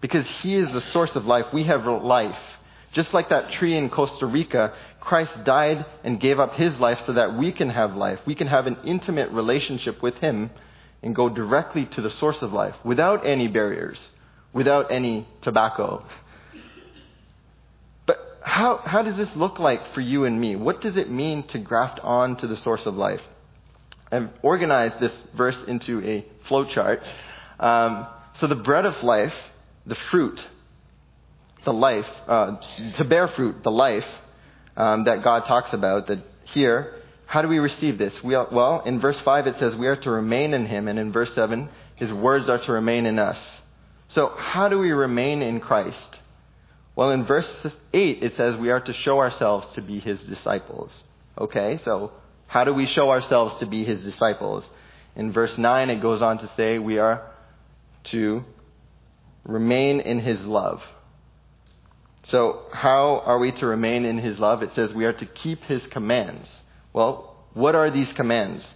because 0.00 0.26
He 0.42 0.54
is 0.54 0.72
the 0.72 0.80
source 0.80 1.14
of 1.14 1.26
life, 1.26 1.46
we 1.52 1.64
have 1.64 1.84
life. 1.84 2.38
Just 2.92 3.12
like 3.12 3.28
that 3.28 3.52
tree 3.52 3.76
in 3.76 3.90
Costa 3.90 4.24
Rica, 4.24 4.72
Christ 5.06 5.44
died 5.44 5.86
and 6.02 6.18
gave 6.18 6.40
up 6.40 6.54
his 6.54 6.74
life 6.80 6.98
so 7.06 7.12
that 7.12 7.36
we 7.36 7.52
can 7.52 7.70
have 7.70 7.94
life. 7.94 8.18
We 8.26 8.34
can 8.34 8.48
have 8.48 8.66
an 8.66 8.76
intimate 8.84 9.30
relationship 9.30 10.02
with 10.02 10.16
him 10.16 10.50
and 11.00 11.14
go 11.14 11.28
directly 11.28 11.84
to 11.86 12.00
the 12.00 12.10
source 12.10 12.42
of 12.42 12.52
life 12.52 12.74
without 12.82 13.24
any 13.24 13.46
barriers, 13.46 13.98
without 14.56 14.90
any 14.90 15.28
tobacco. 15.42 16.02
But 18.06 18.18
how, 18.42 18.78
how 18.78 19.02
does 19.02 19.16
this 19.18 19.28
look 19.36 19.58
like 19.58 19.92
for 19.92 20.00
you 20.00 20.24
and 20.24 20.40
me? 20.40 20.56
What 20.56 20.80
does 20.80 20.96
it 20.96 21.10
mean 21.10 21.46
to 21.48 21.58
graft 21.58 22.00
on 22.02 22.38
to 22.38 22.46
the 22.46 22.56
source 22.56 22.86
of 22.86 22.94
life? 22.94 23.20
I've 24.10 24.30
organized 24.42 24.98
this 24.98 25.12
verse 25.36 25.58
into 25.68 26.02
a 26.02 26.24
flowchart. 26.48 27.06
Um, 27.60 28.06
so 28.40 28.46
the 28.46 28.54
bread 28.54 28.86
of 28.86 29.02
life, 29.02 29.34
the 29.84 29.96
fruit, 30.10 30.40
the 31.66 31.72
life, 31.74 32.06
uh, 32.26 32.56
to 32.96 33.04
bear 33.04 33.28
fruit, 33.28 33.62
the 33.62 33.70
life 33.70 34.06
um, 34.74 35.04
that 35.04 35.22
God 35.22 35.40
talks 35.40 35.74
about, 35.74 36.06
that 36.06 36.20
here, 36.44 36.94
how 37.26 37.42
do 37.42 37.48
we 37.48 37.58
receive 37.58 37.98
this? 37.98 38.14
We 38.22 38.34
are, 38.34 38.48
well, 38.50 38.80
in 38.86 39.00
verse 39.00 39.20
5 39.20 39.48
it 39.48 39.58
says 39.58 39.76
we 39.76 39.86
are 39.86 39.96
to 39.96 40.10
remain 40.10 40.54
in 40.54 40.64
him, 40.64 40.88
and 40.88 40.98
in 40.98 41.12
verse 41.12 41.34
7, 41.34 41.68
his 41.96 42.10
words 42.10 42.48
are 42.48 42.58
to 42.58 42.72
remain 42.72 43.04
in 43.04 43.18
us. 43.18 43.36
So, 44.08 44.34
how 44.36 44.68
do 44.68 44.78
we 44.78 44.92
remain 44.92 45.42
in 45.42 45.60
Christ? 45.60 46.16
Well, 46.94 47.10
in 47.10 47.24
verse 47.24 47.66
8 47.92 48.22
it 48.22 48.36
says 48.36 48.56
we 48.56 48.70
are 48.70 48.80
to 48.80 48.92
show 48.92 49.18
ourselves 49.18 49.66
to 49.74 49.82
be 49.82 50.00
his 50.00 50.20
disciples. 50.20 50.92
Okay, 51.38 51.78
so 51.84 52.12
how 52.46 52.64
do 52.64 52.72
we 52.72 52.86
show 52.86 53.10
ourselves 53.10 53.58
to 53.60 53.66
be 53.66 53.84
his 53.84 54.02
disciples? 54.02 54.64
In 55.14 55.32
verse 55.32 55.58
9 55.58 55.90
it 55.90 56.00
goes 56.00 56.22
on 56.22 56.38
to 56.38 56.50
say 56.56 56.78
we 56.78 56.98
are 56.98 57.30
to 58.04 58.44
remain 59.44 60.00
in 60.00 60.20
his 60.20 60.40
love. 60.40 60.82
So, 62.28 62.64
how 62.72 63.20
are 63.24 63.38
we 63.38 63.52
to 63.52 63.66
remain 63.66 64.04
in 64.04 64.18
his 64.18 64.40
love? 64.40 64.62
It 64.62 64.74
says 64.74 64.92
we 64.92 65.04
are 65.04 65.12
to 65.12 65.26
keep 65.26 65.62
his 65.64 65.86
commands. 65.86 66.62
Well, 66.92 67.36
what 67.52 67.74
are 67.76 67.90
these 67.90 68.12
commands? 68.12 68.74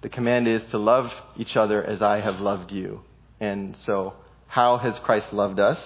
The 0.00 0.08
command 0.08 0.48
is 0.48 0.62
to 0.70 0.78
love 0.78 1.12
each 1.36 1.56
other 1.56 1.84
as 1.84 2.00
I 2.00 2.20
have 2.20 2.40
loved 2.40 2.72
you. 2.72 3.02
And 3.38 3.76
so, 3.84 4.14
how 4.50 4.78
has 4.78 4.98
Christ 4.98 5.32
loved 5.32 5.60
us? 5.60 5.78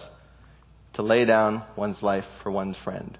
To 0.95 1.03
lay 1.03 1.27
down 1.27 1.65
one's 1.77 2.03
life 2.03 2.25
for 2.43 2.51
one's 2.51 2.79
friend. 2.79 3.19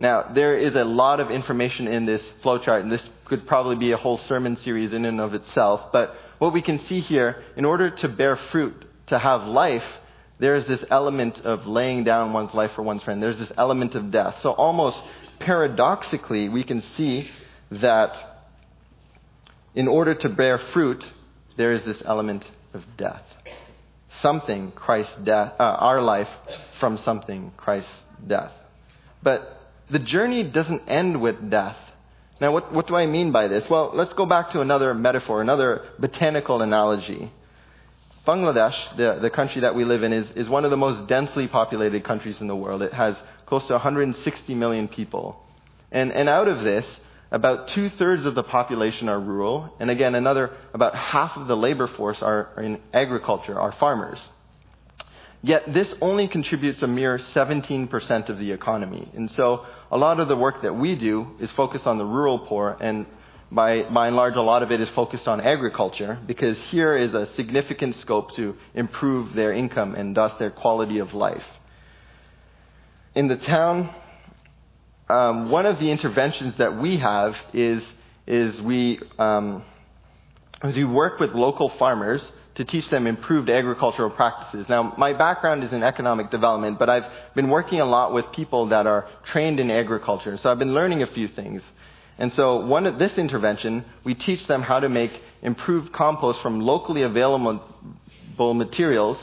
Now, 0.00 0.32
there 0.34 0.58
is 0.58 0.74
a 0.74 0.84
lot 0.84 1.18
of 1.18 1.30
information 1.30 1.88
in 1.88 2.04
this 2.04 2.22
flowchart, 2.44 2.82
and 2.82 2.92
this 2.92 3.02
could 3.24 3.46
probably 3.46 3.76
be 3.76 3.92
a 3.92 3.96
whole 3.96 4.18
sermon 4.18 4.58
series 4.58 4.92
in 4.92 5.06
and 5.06 5.18
of 5.18 5.32
itself. 5.32 5.92
But 5.92 6.14
what 6.38 6.52
we 6.52 6.60
can 6.60 6.80
see 6.80 7.00
here, 7.00 7.42
in 7.56 7.64
order 7.64 7.88
to 7.88 8.08
bear 8.08 8.36
fruit, 8.36 8.84
to 9.06 9.18
have 9.18 9.44
life, 9.44 9.84
there 10.38 10.56
is 10.56 10.66
this 10.66 10.84
element 10.90 11.40
of 11.40 11.66
laying 11.66 12.04
down 12.04 12.34
one's 12.34 12.52
life 12.52 12.72
for 12.72 12.82
one's 12.82 13.02
friend. 13.02 13.22
There's 13.22 13.38
this 13.38 13.52
element 13.56 13.94
of 13.94 14.10
death. 14.10 14.40
So, 14.42 14.50
almost 14.50 14.98
paradoxically, 15.38 16.50
we 16.50 16.64
can 16.64 16.82
see 16.82 17.30
that 17.70 18.44
in 19.74 19.88
order 19.88 20.14
to 20.16 20.28
bear 20.28 20.58
fruit, 20.58 21.02
there 21.56 21.72
is 21.72 21.82
this 21.84 22.02
element 22.04 22.50
of 22.74 22.84
death. 22.98 23.22
Something, 24.22 24.72
Christ's 24.72 25.16
death, 25.18 25.52
uh, 25.58 25.64
our 25.64 26.00
life 26.00 26.28
from 26.80 26.96
something, 26.98 27.52
Christ's 27.56 28.04
death. 28.26 28.52
But 29.22 29.60
the 29.90 29.98
journey 29.98 30.44
doesn't 30.44 30.88
end 30.88 31.20
with 31.20 31.50
death. 31.50 31.76
Now, 32.40 32.52
what, 32.52 32.72
what 32.72 32.86
do 32.86 32.96
I 32.96 33.06
mean 33.06 33.30
by 33.30 33.48
this? 33.48 33.68
Well, 33.68 33.90
let's 33.94 34.12
go 34.14 34.26
back 34.26 34.50
to 34.52 34.60
another 34.60 34.94
metaphor, 34.94 35.40
another 35.40 35.82
botanical 35.98 36.62
analogy. 36.62 37.30
Bangladesh, 38.26 38.96
the, 38.96 39.18
the 39.20 39.30
country 39.30 39.62
that 39.62 39.74
we 39.74 39.84
live 39.84 40.02
in, 40.02 40.12
is, 40.12 40.30
is 40.32 40.48
one 40.48 40.64
of 40.64 40.70
the 40.70 40.76
most 40.76 41.08
densely 41.08 41.48
populated 41.48 42.04
countries 42.04 42.40
in 42.40 42.46
the 42.46 42.56
world. 42.56 42.82
It 42.82 42.92
has 42.92 43.20
close 43.46 43.66
to 43.66 43.74
160 43.74 44.54
million 44.54 44.88
people. 44.88 45.44
And, 45.90 46.12
and 46.12 46.28
out 46.28 46.48
of 46.48 46.62
this, 46.62 46.86
about 47.32 47.68
two 47.68 47.88
thirds 47.88 48.26
of 48.26 48.34
the 48.34 48.42
population 48.42 49.08
are 49.08 49.18
rural, 49.18 49.74
and 49.80 49.90
again, 49.90 50.14
another 50.14 50.50
about 50.74 50.94
half 50.94 51.34
of 51.36 51.48
the 51.48 51.56
labor 51.56 51.88
force 51.88 52.20
are, 52.20 52.50
in 52.58 52.80
agriculture, 52.92 53.58
are 53.58 53.72
farmers. 53.72 54.20
Yet 55.42 55.72
this 55.72 55.92
only 56.00 56.28
contributes 56.28 56.82
a 56.82 56.86
mere 56.86 57.18
17% 57.18 58.28
of 58.28 58.38
the 58.38 58.52
economy. 58.52 59.10
And 59.16 59.30
so 59.30 59.66
a 59.90 59.96
lot 59.96 60.20
of 60.20 60.28
the 60.28 60.36
work 60.36 60.62
that 60.62 60.74
we 60.74 60.94
do 60.94 61.26
is 61.40 61.50
focused 61.52 61.86
on 61.86 61.96
the 61.96 62.04
rural 62.04 62.38
poor, 62.38 62.76
and 62.80 63.06
by, 63.50 63.82
by 63.84 64.08
and 64.08 64.16
large, 64.16 64.36
a 64.36 64.42
lot 64.42 64.62
of 64.62 64.70
it 64.70 64.80
is 64.82 64.90
focused 64.90 65.26
on 65.26 65.40
agriculture, 65.40 66.18
because 66.26 66.58
here 66.64 66.96
is 66.96 67.14
a 67.14 67.32
significant 67.34 67.96
scope 67.96 68.36
to 68.36 68.56
improve 68.74 69.34
their 69.34 69.54
income 69.54 69.94
and 69.94 70.14
thus 70.14 70.38
their 70.38 70.50
quality 70.50 70.98
of 70.98 71.14
life. 71.14 71.44
In 73.14 73.28
the 73.28 73.36
town, 73.36 73.90
um, 75.08 75.50
one 75.50 75.66
of 75.66 75.78
the 75.78 75.90
interventions 75.90 76.56
that 76.56 76.76
we 76.76 76.98
have 76.98 77.36
is, 77.52 77.82
is 78.26 78.60
we, 78.60 79.00
um, 79.18 79.64
we 80.64 80.84
work 80.84 81.20
with 81.20 81.32
local 81.32 81.70
farmers 81.78 82.22
to 82.54 82.64
teach 82.64 82.88
them 82.90 83.06
improved 83.06 83.48
agricultural 83.48 84.10
practices. 84.10 84.68
Now, 84.68 84.94
my 84.98 85.12
background 85.14 85.64
is 85.64 85.72
in 85.72 85.82
economic 85.82 86.30
development, 86.30 86.78
but 86.78 86.90
I've 86.90 87.06
been 87.34 87.48
working 87.48 87.80
a 87.80 87.84
lot 87.84 88.12
with 88.12 88.30
people 88.32 88.66
that 88.68 88.86
are 88.86 89.08
trained 89.24 89.58
in 89.58 89.70
agriculture. 89.70 90.36
So 90.36 90.50
I've 90.50 90.58
been 90.58 90.74
learning 90.74 91.02
a 91.02 91.06
few 91.06 91.28
things. 91.28 91.62
And 92.18 92.32
so 92.34 92.66
one 92.66 92.86
of 92.86 92.98
this 92.98 93.16
intervention, 93.16 93.84
we 94.04 94.14
teach 94.14 94.46
them 94.46 94.62
how 94.62 94.80
to 94.80 94.88
make 94.88 95.12
improved 95.40 95.92
compost 95.92 96.42
from 96.42 96.60
locally 96.60 97.02
available 97.02 97.60
materials, 98.38 99.18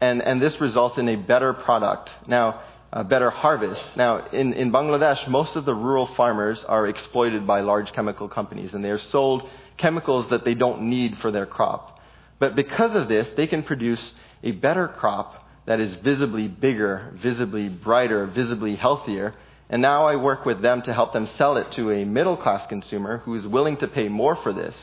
and, 0.00 0.22
and 0.22 0.40
this 0.42 0.60
results 0.60 0.98
in 0.98 1.08
a 1.08 1.16
better 1.16 1.52
product. 1.52 2.10
Now, 2.26 2.60
a 2.92 3.04
better 3.04 3.30
harvest. 3.30 3.82
Now, 3.96 4.26
in, 4.28 4.54
in 4.54 4.72
Bangladesh, 4.72 5.28
most 5.28 5.56
of 5.56 5.64
the 5.64 5.74
rural 5.74 6.06
farmers 6.14 6.64
are 6.64 6.86
exploited 6.86 7.46
by 7.46 7.60
large 7.60 7.92
chemical 7.92 8.28
companies, 8.28 8.72
and 8.72 8.84
they 8.84 8.90
are 8.90 8.98
sold 8.98 9.48
chemicals 9.76 10.28
that 10.30 10.44
they 10.44 10.54
don't 10.54 10.82
need 10.82 11.18
for 11.18 11.30
their 11.30 11.46
crop. 11.46 12.00
But 12.38 12.56
because 12.56 12.96
of 12.96 13.08
this, 13.08 13.28
they 13.36 13.46
can 13.46 13.62
produce 13.62 14.14
a 14.42 14.52
better 14.52 14.88
crop 14.88 15.46
that 15.66 15.80
is 15.80 15.94
visibly 15.96 16.48
bigger, 16.48 17.12
visibly 17.20 17.68
brighter, 17.68 18.26
visibly 18.26 18.76
healthier. 18.76 19.34
And 19.68 19.82
now 19.82 20.06
I 20.06 20.16
work 20.16 20.46
with 20.46 20.62
them 20.62 20.80
to 20.82 20.94
help 20.94 21.12
them 21.12 21.28
sell 21.36 21.58
it 21.58 21.70
to 21.72 21.90
a 21.90 22.04
middle 22.04 22.38
class 22.38 22.66
consumer 22.68 23.18
who 23.18 23.34
is 23.34 23.46
willing 23.46 23.76
to 23.78 23.88
pay 23.88 24.08
more 24.08 24.36
for 24.36 24.54
this. 24.54 24.74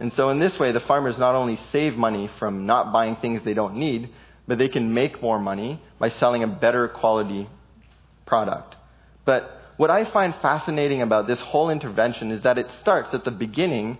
And 0.00 0.12
so 0.14 0.30
in 0.30 0.40
this 0.40 0.58
way, 0.58 0.72
the 0.72 0.80
farmers 0.80 1.18
not 1.18 1.36
only 1.36 1.58
save 1.70 1.96
money 1.96 2.28
from 2.38 2.66
not 2.66 2.92
buying 2.92 3.16
things 3.16 3.42
they 3.44 3.54
don't 3.54 3.76
need, 3.76 4.10
but 4.48 4.58
they 4.58 4.68
can 4.68 4.92
make 4.92 5.22
more 5.22 5.38
money 5.38 5.80
by 6.00 6.08
selling 6.08 6.42
a 6.42 6.48
better 6.48 6.88
quality 6.88 7.48
product. 8.26 8.74
But 9.24 9.58
what 9.76 9.90
I 9.90 10.10
find 10.10 10.34
fascinating 10.42 11.02
about 11.02 11.28
this 11.28 11.40
whole 11.40 11.70
intervention 11.70 12.32
is 12.32 12.42
that 12.42 12.58
it 12.58 12.68
starts 12.80 13.14
at 13.14 13.24
the 13.24 13.30
beginning 13.30 13.98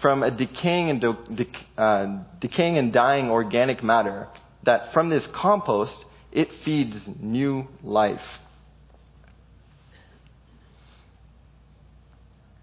from 0.00 0.22
a 0.22 0.30
decaying 0.30 0.90
and, 0.90 1.00
de- 1.00 1.46
uh, 1.76 2.18
decaying 2.40 2.78
and 2.78 2.92
dying 2.92 3.30
organic 3.30 3.82
matter 3.82 4.28
that 4.62 4.92
from 4.92 5.08
this 5.08 5.26
compost 5.28 6.04
it 6.30 6.48
feeds 6.64 6.96
new 7.18 7.66
life. 7.82 8.22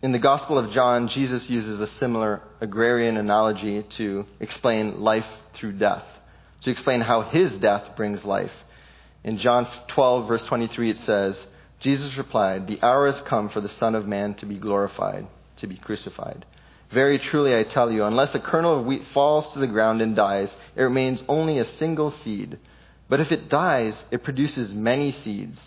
In 0.01 0.11
the 0.11 0.19
Gospel 0.19 0.59
of 0.59 0.71
John, 0.71 1.07
Jesus 1.07 1.49
uses 1.49 1.79
a 1.79 1.87
similar 1.97 2.41
agrarian 2.61 3.17
analogy 3.17 3.83
to 3.97 4.25
explain 4.39 5.01
life 5.01 5.25
through 5.55 5.73
death, 5.73 6.03
to 6.65 6.71
explain 6.71 7.01
how 7.01 7.21
his 7.21 7.51
death 7.59 7.95
brings 7.95 8.25
life. 8.25 8.51
In 9.23 9.37
John 9.37 9.67
12, 9.89 10.27
verse 10.27 10.43
23, 10.45 10.89
it 10.89 10.99
says, 11.05 11.37
Jesus 11.79 12.17
replied, 12.17 12.67
The 12.67 12.81
hour 12.81 13.11
has 13.11 13.21
come 13.21 13.49
for 13.49 13.61
the 13.61 13.69
Son 13.69 13.93
of 13.93 14.07
Man 14.07 14.33
to 14.35 14.47
be 14.47 14.57
glorified, 14.57 15.27
to 15.57 15.67
be 15.67 15.77
crucified. 15.77 16.43
Very 16.91 17.19
truly 17.19 17.55
I 17.55 17.63
tell 17.63 17.91
you, 17.91 18.03
unless 18.03 18.33
a 18.33 18.39
kernel 18.39 18.79
of 18.79 18.85
wheat 18.85 19.03
falls 19.13 19.53
to 19.53 19.59
the 19.59 19.67
ground 19.67 20.01
and 20.01 20.15
dies, 20.15 20.51
it 20.75 20.81
remains 20.81 21.21
only 21.27 21.59
a 21.59 21.77
single 21.77 22.11
seed. 22.23 22.57
But 23.09 23.19
if 23.19 23.31
it 23.31 23.47
dies, 23.47 23.95
it 24.09 24.23
produces 24.23 24.73
many 24.73 25.11
seeds. 25.11 25.59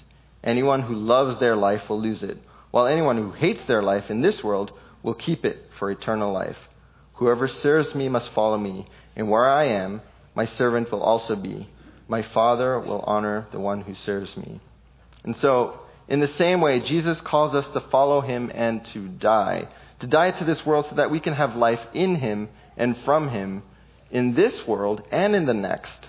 Anyone 0.43 0.83
who 0.83 0.95
loves 0.95 1.39
their 1.39 1.55
life 1.55 1.89
will 1.89 2.01
lose 2.01 2.25
it, 2.25 2.39
while 2.73 2.87
anyone 2.87 3.19
who 3.19 3.31
hates 3.31 3.61
their 3.69 3.83
life 3.85 4.11
in 4.11 4.21
this 4.21 4.43
world 4.43 4.73
will 5.05 5.15
keep 5.15 5.45
it 5.45 5.71
for 5.79 5.93
eternal 5.93 6.33
life. 6.33 6.59
Whoever 7.15 7.47
serves 7.47 7.95
me 7.95 8.09
must 8.09 8.33
follow 8.33 8.59
me, 8.59 8.89
and 9.15 9.31
where 9.31 9.49
I 9.49 9.65
am, 9.67 10.01
my 10.39 10.47
servant 10.47 10.91
will 10.91 11.03
also 11.03 11.37
be. 11.37 11.69
My 12.09 12.23
Father 12.23 12.81
will 12.81 13.03
honor 13.07 13.47
the 13.53 13.61
one 13.61 13.83
who 13.83 13.95
serves 13.95 14.35
me. 14.37 14.61
And 15.25 15.37
so, 15.37 15.81
in 16.09 16.21
the 16.21 16.35
same 16.43 16.63
way, 16.63 16.81
Jesus 16.81 17.21
calls 17.21 17.55
us 17.55 17.67
to 17.75 17.81
follow 17.91 18.23
him 18.23 18.51
and 18.55 18.83
to 18.95 19.09
die 19.09 19.69
to 20.01 20.07
die 20.07 20.31
to 20.31 20.45
this 20.45 20.65
world 20.65 20.87
so 20.89 20.97
that 20.97 21.11
we 21.11 21.21
can 21.21 21.35
have 21.35 21.57
life 21.57 21.81
in 21.93 22.17
Him 22.17 22.49
and 22.77 22.97
from 23.05 23.29
Him 23.29 23.63
in 24.11 24.35
this 24.35 24.67
world 24.67 25.03
and 25.11 25.35
in 25.35 25.47
the 25.47 25.55
next. 25.55 26.07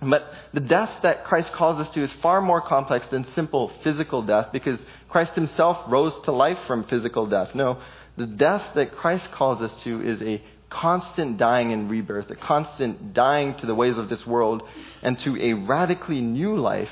But 0.00 0.32
the 0.52 0.60
death 0.60 0.90
that 1.02 1.24
Christ 1.24 1.52
calls 1.52 1.78
us 1.78 1.92
to 1.94 2.02
is 2.02 2.12
far 2.14 2.40
more 2.40 2.60
complex 2.60 3.06
than 3.08 3.24
simple 3.34 3.72
physical 3.82 4.22
death 4.22 4.50
because 4.52 4.80
Christ 5.08 5.32
Himself 5.32 5.78
rose 5.88 6.14
to 6.24 6.32
life 6.32 6.58
from 6.66 6.84
physical 6.84 7.26
death. 7.26 7.54
No, 7.54 7.80
the 8.16 8.26
death 8.26 8.74
that 8.74 8.92
Christ 8.92 9.30
calls 9.32 9.60
us 9.60 9.72
to 9.82 10.00
is 10.02 10.22
a 10.22 10.42
constant 10.74 11.38
dying 11.38 11.72
and 11.72 11.88
rebirth, 11.88 12.30
a 12.30 12.34
constant 12.34 13.14
dying 13.14 13.54
to 13.54 13.66
the 13.66 13.74
ways 13.74 13.96
of 13.96 14.08
this 14.08 14.26
world 14.26 14.62
and 15.02 15.18
to 15.20 15.40
a 15.40 15.52
radically 15.52 16.20
new 16.20 16.56
life 16.56 16.90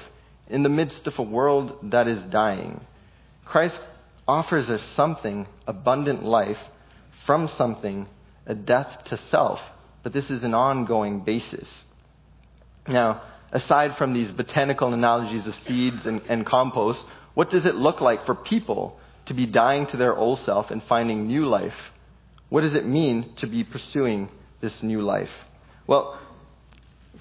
in 0.49 0.63
the 0.63 0.69
midst 0.69 1.07
of 1.07 1.19
a 1.19 1.23
world 1.23 1.79
that 1.83 2.07
is 2.07 2.21
dying. 2.31 2.81
Christ 3.45 3.81
offers 4.29 4.71
us 4.71 4.83
something, 4.95 5.49
abundant 5.67 6.23
life, 6.23 6.59
from 7.27 7.49
something, 7.49 8.07
a 8.47 8.55
death 8.55 9.05
to 9.07 9.19
self. 9.31 9.61
But 10.03 10.13
this 10.13 10.31
is 10.31 10.43
an 10.45 10.55
ongoing 10.55 11.21
basis. 11.21 11.69
Now, 12.87 13.23
aside 13.51 13.97
from 13.97 14.13
these 14.13 14.31
botanical 14.31 14.93
analogies 14.93 15.47
of 15.47 15.55
seeds 15.67 16.07
and, 16.07 16.23
and 16.29 16.47
compost, 16.47 17.03
what 17.35 17.51
does 17.51 17.67
it 17.67 17.75
look 17.75 18.01
like 18.01 18.27
for 18.27 18.35
people 18.35 18.99
to 19.27 19.35
be 19.35 19.47
dying 19.47 19.87
to 19.89 19.97
their 19.97 20.17
old 20.17 20.41
self 20.41 20.71
and 20.71 20.83
finding 20.85 21.27
new 21.27 21.47
life? 21.47 21.75
What 22.53 22.61
does 22.61 22.75
it 22.75 22.85
mean 22.85 23.33
to 23.37 23.47
be 23.47 23.65
pursuing 23.65 24.29
this 24.61 24.83
new 24.83 25.01
life? 25.01 25.31
Well, 25.87 26.21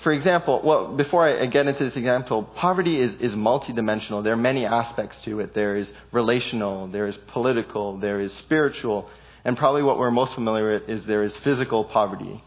for 0.03 0.11
example, 0.11 0.59
well, 0.61 0.93
before 0.97 1.25
I 1.25 1.45
get 1.45 1.67
into 1.67 1.85
this 1.85 1.95
example, 1.95 2.43
poverty 2.43 2.99
is, 2.99 3.15
is 3.21 3.31
multidimensional. 3.31 4.25
There 4.25 4.33
are 4.33 4.43
many 4.51 4.65
aspects 4.65 5.15
to 5.23 5.39
it. 5.39 5.55
There 5.55 5.77
is 5.77 5.89
relational, 6.11 6.87
there 6.87 7.07
is 7.07 7.15
political, 7.27 7.97
there 7.97 8.19
is 8.19 8.33
spiritual, 8.39 9.09
and 9.45 9.57
probably 9.57 9.83
what 9.83 9.97
we're 9.97 10.11
most 10.11 10.33
familiar 10.33 10.73
with 10.73 10.89
is 10.89 11.05
there 11.05 11.23
is 11.23 11.31
physical 11.45 11.85
poverty. 11.85 12.43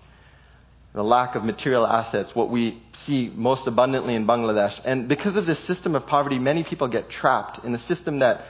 The 0.92 1.02
lack 1.02 1.36
of 1.36 1.42
material 1.42 1.86
assets, 1.86 2.34
what 2.34 2.50
we 2.50 2.82
see 3.06 3.32
most 3.34 3.66
abundantly 3.66 4.14
in 4.14 4.26
Bangladesh. 4.26 4.78
And 4.84 5.08
because 5.08 5.36
of 5.36 5.46
this 5.46 5.58
system 5.60 5.94
of 5.94 6.06
poverty, 6.06 6.38
many 6.38 6.64
people 6.64 6.88
get 6.88 7.08
trapped 7.08 7.64
in 7.64 7.74
a 7.74 7.78
system 7.86 8.18
that 8.18 8.42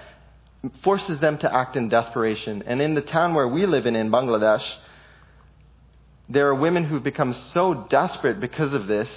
forces 0.83 1.21
them 1.21 1.39
to 1.39 1.53
act 1.53 1.77
in 1.77 1.89
desperation. 1.89 2.63
And 2.67 2.81
in 2.81 2.95
the 2.95 3.03
town 3.03 3.35
where 3.35 3.49
we 3.49 3.67
live 3.67 3.87
in, 3.87 3.97
in 3.97 4.11
Bangladesh, 4.11 4.65
there 6.29 6.49
are 6.49 6.55
women 6.55 6.85
who've 6.85 7.03
become 7.03 7.35
so 7.53 7.87
desperate 7.91 8.41
because 8.41 8.73
of 8.73 8.87
this 8.87 9.09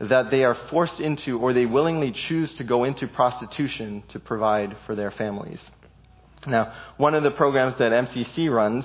that 0.00 0.30
they 0.30 0.44
are 0.44 0.54
forced 0.70 1.00
into 1.00 1.38
or 1.38 1.52
they 1.52 1.66
willingly 1.66 2.12
choose 2.12 2.52
to 2.54 2.64
go 2.64 2.84
into 2.84 3.06
prostitution 3.08 4.02
to 4.08 4.20
provide 4.20 4.76
for 4.86 4.94
their 4.94 5.10
families. 5.10 5.60
Now, 6.46 6.72
one 6.96 7.14
of 7.14 7.22
the 7.22 7.32
programs 7.32 7.76
that 7.78 7.92
MCC 7.92 8.52
runs 8.52 8.84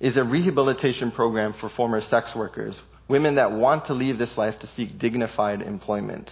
is 0.00 0.16
a 0.16 0.24
rehabilitation 0.24 1.10
program 1.10 1.54
for 1.54 1.68
former 1.70 2.00
sex 2.00 2.34
workers, 2.34 2.78
women 3.08 3.36
that 3.36 3.52
want 3.52 3.86
to 3.86 3.94
leave 3.94 4.18
this 4.18 4.36
life 4.36 4.58
to 4.60 4.66
seek 4.76 4.98
dignified 4.98 5.62
employment. 5.62 6.30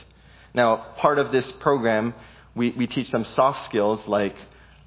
Now, 0.55 0.77
part 0.97 1.19
of 1.19 1.33
this 1.33 1.51
program, 1.61 2.15
we, 2.55 2.71
we 2.71 2.87
teach 2.87 3.11
them 3.11 3.25
soft 3.25 3.65
skills 3.67 4.01
like 4.07 4.37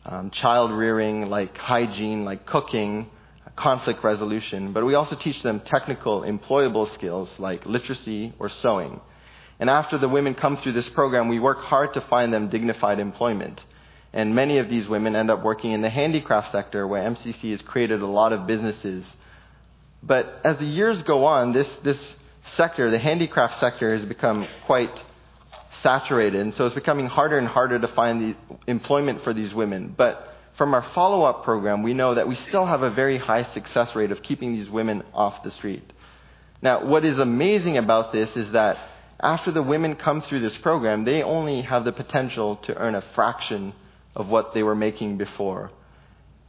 um, 0.06 0.32
child 0.32 0.72
rearing, 0.72 1.30
like 1.30 1.58
hygiene, 1.58 2.26
like 2.26 2.46
cooking, 2.46 3.10
conflict 3.56 4.04
resolution, 4.04 4.74
but 4.74 4.86
we 4.86 4.96
also 4.96 5.16
teach 5.16 5.42
them 5.44 5.60
technical, 5.60 6.22
employable 6.22 6.92
skills 6.96 7.30
like 7.38 7.66
literacy 7.66 8.34
or 8.40 8.50
sewing. 8.50 9.00
And 9.60 9.70
after 9.70 9.98
the 9.98 10.10
women 10.10 10.34
come 10.34 10.58
through 10.58 10.72
this 10.72 10.90
program, 10.90 11.28
we 11.28 11.40
work 11.40 11.60
hard 11.60 11.94
to 11.94 12.02
find 12.02 12.34
them 12.34 12.50
dignified 12.50 13.00
employment. 13.00 13.62
And 14.14 14.34
many 14.34 14.58
of 14.58 14.70
these 14.70 14.88
women 14.88 15.16
end 15.16 15.30
up 15.30 15.44
working 15.44 15.72
in 15.72 15.82
the 15.82 15.90
handicraft 15.90 16.52
sector 16.52 16.88
where 16.88 17.08
MCC 17.08 17.52
has 17.52 17.62
created 17.62 18.02
a 18.02 18.08
lot 18.08 18.34
of 18.34 18.48
businesses. 18.48 19.06
But 20.02 20.42
as 20.44 20.58
the 20.58 20.66
years 20.66 21.02
go 21.04 21.26
on, 21.26 21.54
this, 21.54 21.70
this 21.84 22.00
sector, 22.58 22.90
the 22.90 23.00
handicraft 23.00 23.60
sector, 23.60 23.96
has 23.96 24.06
become 24.06 24.48
quite 24.66 24.92
saturated. 25.84 26.42
And 26.42 26.54
so 26.54 26.66
it's 26.66 26.76
becoming 26.76 27.08
harder 27.08 27.38
and 27.38 27.48
harder 27.48 27.80
to 27.80 27.88
find 27.90 28.22
the 28.22 28.58
employment 28.68 29.24
for 29.24 29.34
these 29.34 29.54
women. 29.54 29.94
But 29.98 30.28
from 30.58 30.74
our 30.74 30.84
follow 30.94 31.24
up 31.24 31.44
program, 31.44 31.84
we 31.84 31.94
know 31.94 32.16
that 32.16 32.28
we 32.28 32.36
still 32.36 32.66
have 32.66 32.84
a 32.84 32.92
very 32.92 33.18
high 33.18 33.44
success 33.54 33.96
rate 33.96 34.12
of 34.12 34.22
keeping 34.22 34.54
these 34.54 34.70
women 34.70 35.04
off 35.14 35.44
the 35.44 35.52
street. 35.52 35.84
Now, 36.62 36.86
what 36.86 37.04
is 37.06 37.18
amazing 37.18 37.78
about 37.78 38.12
this 38.12 38.36
is 38.36 38.52
that 38.52 38.78
after 39.20 39.52
the 39.52 39.64
women 39.64 39.96
come 39.96 40.22
through 40.22 40.42
this 40.42 40.58
program, 40.58 41.06
they 41.06 41.24
only 41.24 41.62
have 41.62 41.86
the 41.86 41.92
potential 41.92 42.58
to 42.58 42.76
earn 42.76 42.96
a 42.96 43.02
fraction 43.14 43.74
of 44.16 44.28
what 44.28 44.54
they 44.54 44.64
were 44.64 44.76
making 44.76 45.18
before. 45.18 45.72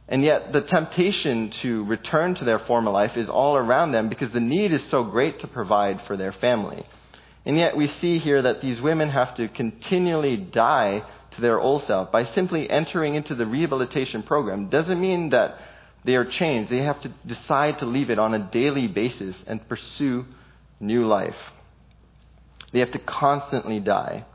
And 0.07 0.23
yet, 0.23 0.51
the 0.51 0.61
temptation 0.61 1.49
to 1.61 1.85
return 1.85 2.35
to 2.35 2.45
their 2.45 2.59
former 2.59 2.91
life 2.91 3.15
is 3.15 3.29
all 3.29 3.55
around 3.55 3.93
them 3.93 4.09
because 4.09 4.31
the 4.31 4.39
need 4.39 4.71
is 4.71 4.83
so 4.89 5.03
great 5.03 5.39
to 5.39 5.47
provide 5.47 6.01
for 6.03 6.17
their 6.17 6.33
family. 6.33 6.85
And 7.45 7.57
yet, 7.57 7.75
we 7.75 7.87
see 7.87 8.19
here 8.19 8.41
that 8.41 8.61
these 8.61 8.79
women 8.79 9.09
have 9.09 9.35
to 9.35 9.47
continually 9.49 10.37
die 10.37 11.03
to 11.31 11.41
their 11.41 11.59
old 11.59 11.85
self 11.85 12.11
by 12.11 12.25
simply 12.25 12.69
entering 12.69 13.15
into 13.15 13.35
the 13.35 13.45
rehabilitation 13.45 14.23
program. 14.23 14.69
Doesn't 14.69 14.99
mean 14.99 15.29
that 15.29 15.57
they 16.05 16.15
are 16.15 16.25
changed. 16.25 16.71
They 16.71 16.83
have 16.83 17.01
to 17.01 17.09
decide 17.25 17.79
to 17.79 17.85
leave 17.85 18.09
it 18.09 18.19
on 18.19 18.33
a 18.33 18.39
daily 18.39 18.87
basis 18.87 19.41
and 19.47 19.67
pursue 19.67 20.25
new 20.79 21.05
life. 21.05 21.35
They 22.71 22.79
have 22.79 22.91
to 22.91 22.99
constantly 22.99 23.79
die. 23.79 24.25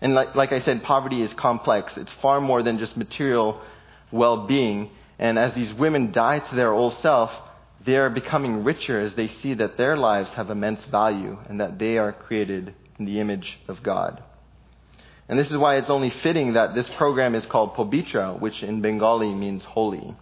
And 0.00 0.14
like, 0.14 0.34
like 0.34 0.52
I 0.52 0.60
said, 0.60 0.82
poverty 0.82 1.22
is 1.22 1.32
complex. 1.34 1.96
It's 1.96 2.12
far 2.20 2.40
more 2.40 2.62
than 2.62 2.78
just 2.78 2.96
material 2.96 3.60
well 4.12 4.46
being. 4.46 4.90
And 5.18 5.38
as 5.38 5.54
these 5.54 5.72
women 5.74 6.12
die 6.12 6.40
to 6.40 6.54
their 6.54 6.72
old 6.72 6.96
self, 7.00 7.30
they 7.86 7.96
are 7.96 8.10
becoming 8.10 8.64
richer 8.64 9.00
as 9.00 9.14
they 9.14 9.28
see 9.28 9.54
that 9.54 9.78
their 9.78 9.96
lives 9.96 10.28
have 10.30 10.50
immense 10.50 10.84
value 10.90 11.38
and 11.48 11.60
that 11.60 11.78
they 11.78 11.96
are 11.96 12.12
created 12.12 12.74
in 12.98 13.06
the 13.06 13.20
image 13.20 13.58
of 13.68 13.82
God. 13.82 14.22
And 15.28 15.38
this 15.38 15.50
is 15.50 15.56
why 15.56 15.76
it's 15.76 15.90
only 15.90 16.10
fitting 16.10 16.52
that 16.52 16.74
this 16.74 16.88
program 16.96 17.34
is 17.34 17.46
called 17.46 17.74
Pobitra, 17.74 18.38
which 18.38 18.62
in 18.62 18.80
Bengali 18.80 19.34
means 19.34 19.64
holy. 19.64 20.16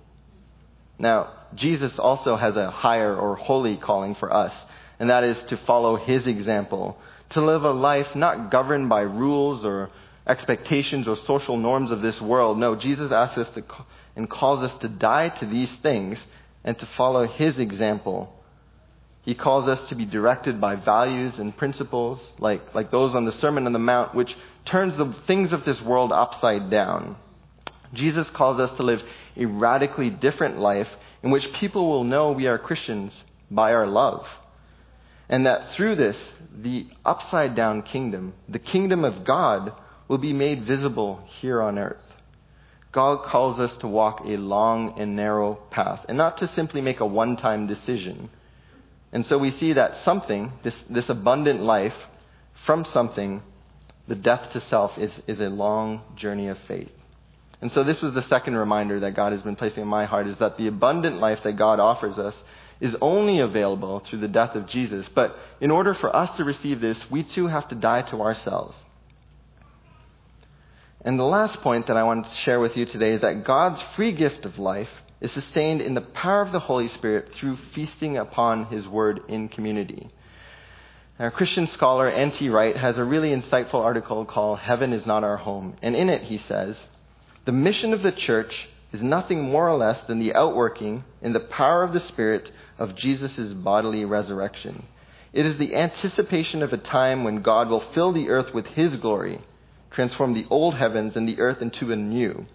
Now, 0.98 1.33
Jesus 1.55 1.98
also 1.98 2.37
has 2.37 2.57
a 2.57 2.70
higher 2.70 3.14
or 3.16 3.37
holy 3.37 3.77
calling 3.77 4.14
for 4.14 4.33
us, 4.33 4.55
and 4.98 5.11
that 5.11 5.24
is 5.24 5.37
to 5.48 5.57
follow 5.57 5.96
his 5.96 6.27
example 6.27 6.98
to 7.31 7.40
live 7.40 7.64
a 7.64 7.72
life 7.72 8.14
not 8.14 8.50
governed 8.50 8.88
by 8.88 9.00
rules 9.00 9.64
or 9.64 9.90
expectations 10.27 11.09
or 11.09 11.16
social 11.27 11.57
norms 11.57 11.90
of 11.90 12.00
this 12.00 12.20
world. 12.20 12.59
No, 12.59 12.77
Jesus 12.77 13.11
asks 13.11 13.38
us 13.38 13.55
to 13.55 13.64
and 14.16 14.31
calls 14.31 14.62
us 14.62 14.79
to 14.81 14.88
die 14.88 15.29
to 15.29 15.46
these 15.46 15.70
things 15.83 16.18
and 16.64 16.79
to 16.79 16.87
follow 16.96 17.27
his 17.27 17.59
example. 17.59 18.33
He 19.22 19.35
calls 19.35 19.68
us 19.68 19.88
to 19.88 19.94
be 19.94 20.05
directed 20.05 20.61
by 20.61 20.77
values 20.77 21.38
and 21.38 21.57
principles 21.57 22.20
like, 22.38 22.74
like 22.74 22.90
those 22.90 23.14
on 23.14 23.24
the 23.24 23.33
Sermon 23.33 23.66
on 23.66 23.72
the 23.72 23.79
Mount, 23.79 24.14
which 24.14 24.37
turns 24.64 24.96
the 24.96 25.14
things 25.27 25.53
of 25.53 25.64
this 25.64 25.81
world 25.81 26.12
upside 26.12 26.70
down. 26.70 27.16
Jesus 27.92 28.29
calls 28.31 28.59
us 28.59 28.77
to 28.77 28.83
live 28.83 29.03
a 29.37 29.46
radically 29.46 30.11
different 30.11 30.59
life 30.59 30.88
in 31.22 31.31
which 31.31 31.53
people 31.55 31.88
will 31.88 32.05
know 32.05 32.33
we 32.33 32.46
are 32.46 32.59
Christians 32.59 33.14
by 33.50 33.72
our 33.72 33.87
love. 33.87 34.27
And 35.29 35.46
that 35.46 35.72
through 35.72 35.96
this, 35.96 36.18
the 36.55 36.87
upside 37.05 37.55
down 37.55 37.83
kingdom, 37.83 38.35
the 38.48 38.59
kingdom 38.59 39.05
of 39.05 39.24
God, 39.24 39.72
will 40.07 40.18
be 40.18 40.35
made 40.35 40.64
visible 40.64 41.27
here 41.40 41.62
on 41.62 41.79
earth. 41.79 42.04
God 42.94 43.24
calls 43.24 43.59
us 43.59 43.76
to 43.78 43.88
walk 43.88 44.20
a 44.24 44.37
long 44.37 45.00
and 45.00 45.16
narrow 45.16 45.57
path, 45.70 46.07
and 46.09 46.16
not 46.16 46.38
to 46.38 46.48
simply 46.54 46.80
make 46.80 47.00
a 47.00 47.07
one 47.07 47.37
time 47.37 47.66
decision. 47.66 48.30
And 49.12 49.26
so 49.26 49.37
we 49.37 49.50
see 49.50 49.72
that 49.72 50.04
something, 50.04 50.52
this, 50.62 50.80
this 50.88 51.09
abundant 51.09 51.61
life, 51.61 51.94
from 52.64 52.85
something, 52.85 53.42
the 54.07 54.14
death 54.14 54.52
to 54.52 54.61
self, 54.61 54.96
is, 54.96 55.11
is 55.26 55.40
a 55.40 55.48
long 55.48 56.02
journey 56.16 56.48
of 56.48 56.59
faith. 56.68 56.90
And 57.61 57.72
so 57.72 57.83
this 57.83 58.00
was 58.00 58.14
the 58.14 58.22
second 58.22 58.57
reminder 58.57 59.00
that 59.00 59.14
God 59.16 59.33
has 59.33 59.42
been 59.42 59.57
placing 59.57 59.83
in 59.83 59.88
my 59.88 60.04
heart 60.04 60.28
is 60.28 60.38
that 60.38 60.57
the 60.57 60.68
abundant 60.68 61.18
life 61.18 61.42
that 61.42 61.57
God 61.57 61.80
offers 61.80 62.18
us 62.18 62.35
is 62.80 62.94
only 63.00 63.40
available 63.40 64.00
through 64.00 64.20
the 64.20 64.28
death 64.28 64.54
of 64.54 64.68
Jesus. 64.68 65.09
But 65.14 65.37
in 65.61 65.70
order 65.70 65.94
for 65.94 66.14
us 66.14 66.37
to 66.37 66.44
receive 66.44 66.80
this, 66.80 66.98
we 67.11 67.22
too 67.22 67.46
have 67.46 67.66
to 67.68 67.74
die 67.74 68.02
to 68.02 68.20
ourselves. 68.20 68.76
And 71.05 71.19
the 71.19 71.25
last 71.25 71.61
point 71.61 71.87
that 71.88 71.99
I 71.99 72.03
want 72.03 72.25
to 72.25 72.35
share 72.37 72.61
with 72.61 72.79
you 72.79 72.87
today 72.87 73.12
is 73.12 73.21
that 73.21 73.45
God's 73.45 73.83
free 73.95 74.12
gift 74.12 74.47
of 74.47 74.59
life 74.59 74.88
is 75.21 75.31
sustained 75.33 75.83
in 75.83 75.93
the 75.93 76.01
power 76.01 76.40
of 76.40 76.51
the 76.51 76.61
Holy 76.61 76.88
Spirit 76.88 77.35
through 77.35 77.59
feasting 77.75 78.17
upon 78.17 78.67
His 78.67 78.88
Word 78.88 79.21
in 79.29 79.49
community. 79.49 80.11
Our 81.19 81.31
Christian 81.31 81.67
scholar 81.67 82.09
N.T. 82.09 82.49
Wright 82.49 82.77
has 82.77 82.97
a 82.97 83.05
really 83.05 83.31
insightful 83.31 83.75
article 83.75 84.25
called 84.25 84.61
Heaven 84.61 84.95
is 84.95 85.05
Not 85.05 85.25
Our 85.25 85.37
Home. 85.37 85.77
And 85.83 85.95
in 85.95 86.09
it, 86.09 86.23
he 86.23 86.38
says, 86.38 86.83
The 87.45 87.53
mission 87.53 87.93
of 87.93 88.03
the 88.03 88.11
church 88.11 88.69
is 88.93 89.03
nothing 89.03 89.43
more 89.43 89.69
or 89.69 89.77
less 89.77 90.01
than 90.07 90.19
the 90.19 90.35
outworking 90.35 91.05
in 91.21 91.35
the 91.35 91.40
power 91.40 91.83
of 91.83 91.93
the 91.93 92.01
Spirit 92.01 92.51
of 92.79 92.97
Jesus' 92.97 93.53
bodily 93.53 94.07
resurrection. 94.07 94.87
It 95.35 95.45
is 95.45 95.59
the 95.59 95.77
anticipation 95.77 96.62
of 96.62 96.73
a 96.73 96.79
time 96.79 97.25
when 97.25 97.43
God 97.43 97.69
will 97.69 97.85
fill 97.93 98.12
the 98.12 98.31
earth 98.31 98.55
with 98.55 98.67
His 98.69 98.97
glory, 98.97 99.40
transform 99.94 100.35
the 100.35 100.46
old 100.50 100.74
heavens 100.74 101.16
and 101.16 101.28
the 101.28 101.40
earth 101.40 101.62
into 101.62 101.92
a 101.92 101.96
new, 101.96 102.46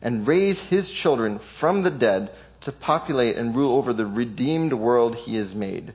and 0.00 0.26
raise 0.26 0.58
His 0.58 0.90
children 0.90 1.40
from 1.60 1.82
the 1.82 1.90
dead 1.90 2.30
to 2.62 2.72
populate 2.72 3.36
and 3.36 3.54
rule 3.54 3.76
over 3.76 3.92
the 3.92 4.06
redeemed 4.06 4.72
world 4.72 5.14
He 5.14 5.36
has 5.36 5.54
made. 5.54 5.92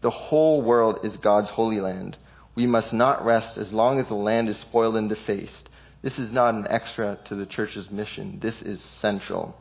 The 0.00 0.10
whole 0.10 0.62
world 0.62 1.00
is 1.04 1.16
God's 1.18 1.50
holy 1.50 1.80
land. 1.80 2.16
We 2.54 2.66
must 2.66 2.92
not 2.92 3.24
rest 3.24 3.56
as 3.56 3.72
long 3.72 4.00
as 4.00 4.08
the 4.08 4.14
land 4.14 4.48
is 4.48 4.58
spoiled 4.58 4.96
and 4.96 5.08
defaced. 5.08 5.68
This 6.02 6.18
is 6.18 6.32
not 6.32 6.54
an 6.54 6.66
extra 6.68 7.18
to 7.26 7.36
the 7.36 7.46
church's 7.46 7.90
mission. 7.90 8.38
This 8.42 8.60
is 8.62 8.82
central. 9.00 9.56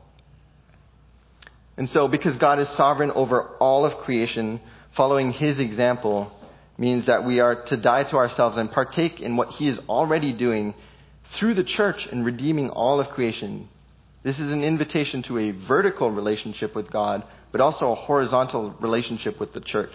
And 1.78 1.90
so, 1.90 2.08
because 2.08 2.36
God 2.38 2.60
is 2.60 2.68
sovereign 2.70 3.12
over 3.12 3.56
all 3.60 3.86
of 3.86 3.98
creation, 4.00 4.60
following 4.96 5.32
his 5.32 5.60
example 5.60 6.32
means 6.78 7.06
that 7.06 7.26
we 7.26 7.40
are 7.40 7.64
to 7.66 7.78
die 7.78 8.04
to 8.04 8.16
ourselves 8.16 8.58
and 8.58 8.72
partake 8.72 9.20
in 9.20 9.38
what 9.38 9.50
he 9.50 9.68
is 9.68 9.78
already 9.88 10.34
doing 10.34 10.74
through 11.34 11.54
the 11.54 11.64
church 11.64 12.08
in 12.12 12.24
redeeming 12.24 12.70
all 12.70 13.00
of 13.00 13.10
creation. 13.10 13.70
This 14.24 14.40
is 14.40 14.52
an 14.52 14.64
invitation 14.64 15.24
to 15.24 15.38
a 15.38 15.52
vertical 15.52 16.12
relationship 16.12 16.76
with 16.76 16.92
God, 16.92 17.24
but 17.52 17.62
also 17.62 17.92
a 17.92 17.96
horizontal 17.96 18.76
relationship 18.80 19.40
with 19.40 19.54
the 19.54 19.62
church. 19.62 19.94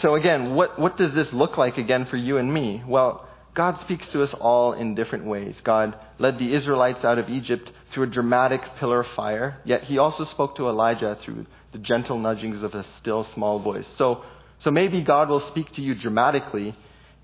So, 0.00 0.16
again, 0.16 0.54
what, 0.54 0.78
what 0.78 0.96
does 0.96 1.14
this 1.14 1.32
look 1.32 1.56
like 1.56 1.78
again 1.78 2.06
for 2.06 2.16
you 2.16 2.36
and 2.38 2.52
me? 2.52 2.82
Well, 2.86 3.26
God 3.54 3.80
speaks 3.82 4.06
to 4.10 4.22
us 4.22 4.34
all 4.34 4.72
in 4.72 4.96
different 4.96 5.26
ways. 5.26 5.56
God 5.62 5.96
led 6.18 6.38
the 6.38 6.52
Israelites 6.52 7.04
out 7.04 7.18
of 7.18 7.30
Egypt 7.30 7.70
through 7.92 8.04
a 8.04 8.08
dramatic 8.08 8.60
pillar 8.78 9.00
of 9.00 9.06
fire, 9.14 9.58
yet 9.64 9.84
he 9.84 9.96
also 9.96 10.24
spoke 10.24 10.56
to 10.56 10.68
Elijah 10.68 11.16
through 11.22 11.46
the 11.72 11.78
gentle 11.78 12.18
nudgings 12.18 12.62
of 12.64 12.74
a 12.74 12.84
still 12.98 13.26
small 13.32 13.60
voice. 13.60 13.86
So, 13.96 14.24
so 14.58 14.72
maybe 14.72 15.02
God 15.02 15.28
will 15.28 15.46
speak 15.48 15.70
to 15.72 15.82
you 15.82 15.94
dramatically 15.94 16.74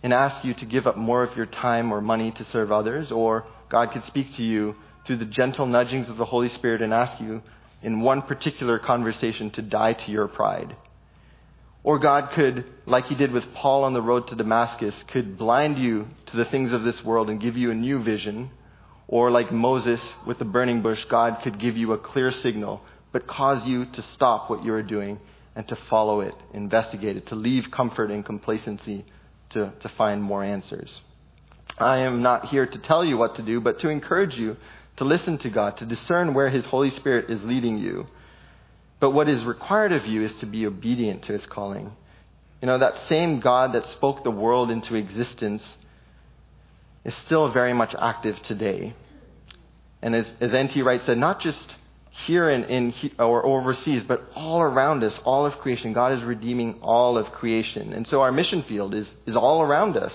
and 0.04 0.12
ask 0.12 0.44
you 0.44 0.54
to 0.54 0.64
give 0.64 0.86
up 0.86 0.96
more 0.96 1.24
of 1.24 1.36
your 1.36 1.46
time 1.46 1.92
or 1.92 2.00
money 2.00 2.30
to 2.30 2.44
serve 2.46 2.70
others, 2.70 3.10
or 3.10 3.44
God 3.68 3.90
could 3.92 4.04
speak 4.06 4.34
to 4.36 4.42
you 4.44 4.76
through 5.06 5.16
the 5.18 5.24
gentle 5.24 5.66
nudgings 5.66 6.08
of 6.08 6.16
the 6.16 6.24
Holy 6.24 6.48
Spirit 6.48 6.80
and 6.80 6.94
ask 6.94 7.20
you 7.20 7.42
in 7.82 8.02
one 8.02 8.22
particular 8.22 8.78
conversation 8.78 9.50
to 9.50 9.62
die 9.62 9.94
to 9.94 10.12
your 10.12 10.28
pride. 10.28 10.76
Or 11.82 11.98
God 11.98 12.30
could, 12.32 12.64
like 12.86 13.06
he 13.06 13.14
did 13.14 13.32
with 13.32 13.54
Paul 13.54 13.84
on 13.84 13.94
the 13.94 14.02
road 14.02 14.28
to 14.28 14.34
Damascus, 14.34 14.94
could 15.08 15.38
blind 15.38 15.78
you 15.78 16.08
to 16.26 16.36
the 16.36 16.44
things 16.44 16.72
of 16.72 16.82
this 16.82 17.02
world 17.02 17.30
and 17.30 17.40
give 17.40 17.56
you 17.56 17.70
a 17.70 17.74
new 17.74 18.02
vision. 18.02 18.50
Or 19.08 19.30
like 19.30 19.50
Moses 19.50 20.00
with 20.26 20.38
the 20.38 20.44
burning 20.44 20.82
bush, 20.82 21.04
God 21.06 21.38
could 21.42 21.58
give 21.58 21.76
you 21.76 21.92
a 21.92 21.98
clear 21.98 22.30
signal, 22.30 22.82
but 23.12 23.26
cause 23.26 23.64
you 23.66 23.86
to 23.86 24.02
stop 24.14 24.50
what 24.50 24.64
you 24.64 24.72
are 24.74 24.82
doing 24.82 25.18
and 25.56 25.66
to 25.68 25.76
follow 25.88 26.20
it, 26.20 26.34
investigate 26.52 27.16
it, 27.16 27.26
to 27.28 27.34
leave 27.34 27.70
comfort 27.70 28.10
and 28.10 28.24
complacency 28.24 29.04
to, 29.50 29.72
to 29.80 29.88
find 29.90 30.22
more 30.22 30.44
answers. 30.44 31.00
I 31.78 31.98
am 31.98 32.22
not 32.22 32.46
here 32.46 32.66
to 32.66 32.78
tell 32.78 33.04
you 33.04 33.16
what 33.16 33.36
to 33.36 33.42
do, 33.42 33.60
but 33.60 33.80
to 33.80 33.88
encourage 33.88 34.36
you 34.36 34.56
to 34.98 35.04
listen 35.04 35.38
to 35.38 35.50
God, 35.50 35.78
to 35.78 35.86
discern 35.86 36.34
where 36.34 36.50
His 36.50 36.64
Holy 36.66 36.90
Spirit 36.90 37.30
is 37.30 37.42
leading 37.42 37.78
you. 37.78 38.06
But 39.00 39.10
what 39.10 39.28
is 39.28 39.44
required 39.44 39.92
of 39.92 40.06
you 40.06 40.22
is 40.22 40.32
to 40.36 40.46
be 40.46 40.66
obedient 40.66 41.22
to 41.24 41.32
His 41.32 41.46
calling. 41.46 41.96
You 42.60 42.66
know, 42.66 42.78
that 42.78 43.08
same 43.08 43.40
God 43.40 43.72
that 43.72 43.88
spoke 43.88 44.22
the 44.22 44.30
world 44.30 44.70
into 44.70 44.94
existence 44.94 45.66
is 47.04 47.14
still 47.24 47.50
very 47.50 47.72
much 47.72 47.94
active 47.98 48.40
today. 48.42 48.94
And 50.02 50.14
as, 50.14 50.26
as 50.40 50.52
N.T. 50.52 50.82
Wright 50.82 51.00
said, 51.06 51.16
not 51.16 51.40
just 51.40 51.74
here 52.26 52.50
in, 52.50 52.64
in 52.64 52.94
or 53.18 53.44
overseas, 53.46 54.02
but 54.06 54.30
all 54.34 54.60
around 54.60 55.02
us, 55.02 55.18
all 55.24 55.46
of 55.46 55.58
creation. 55.58 55.92
God 55.92 56.12
is 56.12 56.22
redeeming 56.22 56.78
all 56.82 57.16
of 57.16 57.32
creation. 57.32 57.94
And 57.94 58.06
so 58.06 58.20
our 58.20 58.32
mission 58.32 58.62
field 58.64 58.94
is, 58.94 59.08
is 59.26 59.36
all 59.36 59.62
around 59.62 59.96
us. 59.96 60.14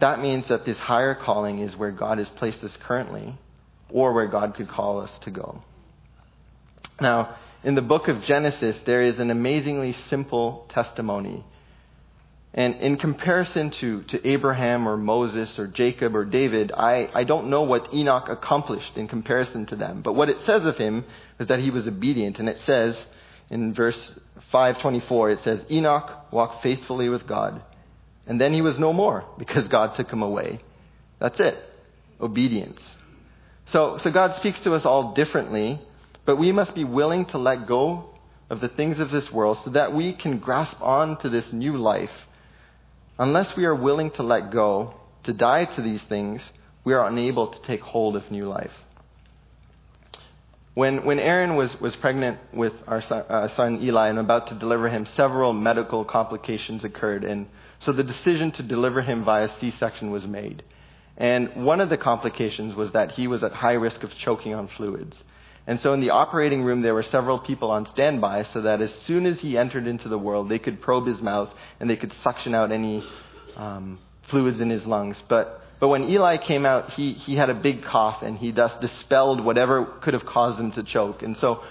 That 0.00 0.20
means 0.20 0.48
that 0.48 0.64
this 0.64 0.78
higher 0.78 1.14
calling 1.14 1.60
is 1.60 1.76
where 1.76 1.92
God 1.92 2.18
has 2.18 2.28
placed 2.30 2.64
us 2.64 2.76
currently, 2.82 3.36
or 3.88 4.12
where 4.12 4.26
God 4.26 4.54
could 4.56 4.68
call 4.68 5.00
us 5.00 5.16
to 5.20 5.30
go. 5.30 5.62
Now, 7.00 7.36
in 7.64 7.74
the 7.74 7.82
book 7.82 8.08
of 8.08 8.22
Genesis, 8.24 8.76
there 8.86 9.02
is 9.02 9.18
an 9.18 9.30
amazingly 9.30 9.92
simple 10.08 10.66
testimony 10.70 11.44
and 12.54 12.76
in 12.76 12.98
comparison 12.98 13.70
to, 13.80 14.02
to 14.04 14.28
Abraham 14.28 14.86
or 14.86 14.98
Moses 14.98 15.58
or 15.58 15.66
Jacob 15.66 16.14
or 16.14 16.26
David, 16.26 16.70
I, 16.70 17.08
I 17.14 17.24
don't 17.24 17.48
know 17.48 17.62
what 17.62 17.94
Enoch 17.94 18.28
accomplished 18.28 18.96
in 18.96 19.08
comparison 19.08 19.64
to 19.66 19.76
them. 19.76 20.02
But 20.02 20.12
what 20.12 20.28
it 20.28 20.36
says 20.44 20.66
of 20.66 20.76
him 20.76 21.04
is 21.40 21.48
that 21.48 21.60
he 21.60 21.70
was 21.70 21.86
obedient. 21.86 22.38
And 22.38 22.50
it 22.50 22.60
says 22.60 23.02
in 23.48 23.72
verse 23.72 23.98
524, 24.50 25.30
it 25.30 25.42
says, 25.42 25.64
Enoch 25.70 26.10
walked 26.30 26.62
faithfully 26.62 27.08
with 27.08 27.26
God. 27.26 27.62
And 28.26 28.38
then 28.38 28.52
he 28.52 28.60
was 28.60 28.78
no 28.78 28.92
more 28.92 29.24
because 29.38 29.66
God 29.68 29.96
took 29.96 30.10
him 30.10 30.22
away. 30.22 30.60
That's 31.20 31.40
it. 31.40 31.56
Obedience. 32.20 32.82
So, 33.66 33.98
so 34.02 34.10
God 34.10 34.36
speaks 34.36 34.60
to 34.60 34.74
us 34.74 34.84
all 34.84 35.14
differently, 35.14 35.80
but 36.24 36.36
we 36.36 36.52
must 36.52 36.74
be 36.74 36.84
willing 36.84 37.26
to 37.26 37.38
let 37.38 37.66
go 37.66 38.10
of 38.50 38.60
the 38.60 38.68
things 38.68 39.00
of 39.00 39.10
this 39.10 39.30
world 39.32 39.58
so 39.64 39.70
that 39.70 39.94
we 39.94 40.12
can 40.12 40.38
grasp 40.38 40.80
on 40.80 41.18
to 41.18 41.28
this 41.28 41.52
new 41.52 41.76
life 41.76 42.10
Unless 43.18 43.56
we 43.56 43.64
are 43.66 43.74
willing 43.74 44.10
to 44.12 44.22
let 44.22 44.50
go, 44.50 44.94
to 45.24 45.32
die 45.32 45.64
to 45.64 45.82
these 45.82 46.02
things, 46.02 46.42
we 46.84 46.94
are 46.94 47.06
unable 47.06 47.48
to 47.48 47.62
take 47.62 47.80
hold 47.80 48.16
of 48.16 48.28
new 48.30 48.46
life. 48.46 48.72
When, 50.74 51.04
when 51.04 51.20
Erin 51.20 51.54
was, 51.54 51.70
was 51.80 51.94
pregnant 51.96 52.38
with 52.54 52.72
our 52.86 53.02
son, 53.02 53.24
uh, 53.28 53.48
son 53.54 53.80
Eli 53.82 54.08
and 54.08 54.18
about 54.18 54.48
to 54.48 54.54
deliver 54.54 54.88
him, 54.88 55.06
several 55.14 55.52
medical 55.52 56.04
complications 56.04 56.82
occurred. 56.82 57.24
And 57.24 57.46
so 57.80 57.92
the 57.92 58.02
decision 58.02 58.50
to 58.52 58.62
deliver 58.62 59.02
him 59.02 59.22
via 59.22 59.48
C 59.60 59.70
section 59.78 60.10
was 60.10 60.26
made. 60.26 60.62
And 61.18 61.66
one 61.66 61.82
of 61.82 61.90
the 61.90 61.98
complications 61.98 62.74
was 62.74 62.90
that 62.92 63.12
he 63.12 63.28
was 63.28 63.44
at 63.44 63.52
high 63.52 63.74
risk 63.74 64.02
of 64.02 64.10
choking 64.16 64.54
on 64.54 64.66
fluids. 64.66 65.22
And 65.66 65.80
so 65.80 65.92
in 65.92 66.00
the 66.00 66.10
operating 66.10 66.62
room, 66.64 66.82
there 66.82 66.94
were 66.94 67.04
several 67.04 67.38
people 67.38 67.70
on 67.70 67.86
standby 67.86 68.46
so 68.52 68.62
that 68.62 68.80
as 68.80 68.92
soon 69.06 69.26
as 69.26 69.40
he 69.40 69.56
entered 69.56 69.86
into 69.86 70.08
the 70.08 70.18
world, 70.18 70.48
they 70.48 70.58
could 70.58 70.80
probe 70.80 71.06
his 71.06 71.20
mouth 71.20 71.50
and 71.78 71.88
they 71.88 71.96
could 71.96 72.12
suction 72.24 72.54
out 72.54 72.72
any 72.72 73.04
um, 73.56 74.00
fluids 74.28 74.60
in 74.60 74.70
his 74.70 74.84
lungs. 74.84 75.16
But, 75.28 75.62
but 75.78 75.88
when 75.88 76.08
Eli 76.08 76.38
came 76.38 76.66
out, 76.66 76.90
he, 76.90 77.12
he 77.12 77.36
had 77.36 77.48
a 77.48 77.54
big 77.54 77.84
cough 77.84 78.22
and 78.22 78.36
he 78.36 78.50
thus 78.50 78.72
dispelled 78.80 79.44
whatever 79.44 79.84
could 80.02 80.14
have 80.14 80.26
caused 80.26 80.58
him 80.58 80.72
to 80.72 80.82
choke. 80.82 81.22
And 81.22 81.36
so 81.36 81.62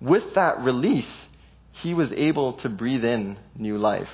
with 0.00 0.34
that 0.34 0.60
release, 0.60 1.10
he 1.82 1.92
was 1.92 2.10
able 2.12 2.54
to 2.54 2.68
breathe 2.68 3.04
in 3.04 3.36
new 3.56 3.76
life. 3.76 4.08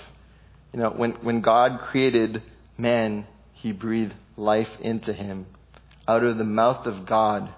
You 0.72 0.80
know, 0.80 0.90
when, 0.90 1.12
when 1.22 1.40
God 1.40 1.80
created 1.80 2.42
man, 2.76 3.26
he 3.52 3.72
breathed 3.72 4.14
life 4.36 4.68
into 4.80 5.12
him. 5.12 5.46
Out 6.08 6.24
of 6.24 6.38
the 6.38 6.44
mouth 6.44 6.86
of 6.86 7.06
God, 7.06 7.52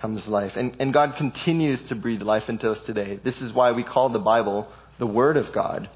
comes 0.00 0.26
life. 0.26 0.52
And, 0.56 0.76
and 0.80 0.92
God 0.92 1.16
continues 1.16 1.80
to 1.88 1.94
breathe 1.94 2.22
life 2.22 2.48
into 2.48 2.70
us 2.70 2.78
today. 2.84 3.20
This 3.22 3.40
is 3.40 3.52
why 3.52 3.72
we 3.72 3.84
call 3.84 4.08
the 4.08 4.18
Bible 4.18 4.68
the 4.98 5.06
Word 5.06 5.36
of 5.36 5.52
God. 5.52 5.88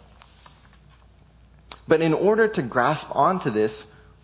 But 1.86 2.00
in 2.00 2.14
order 2.14 2.48
to 2.48 2.62
grasp 2.62 3.06
onto 3.10 3.50
this, 3.50 3.72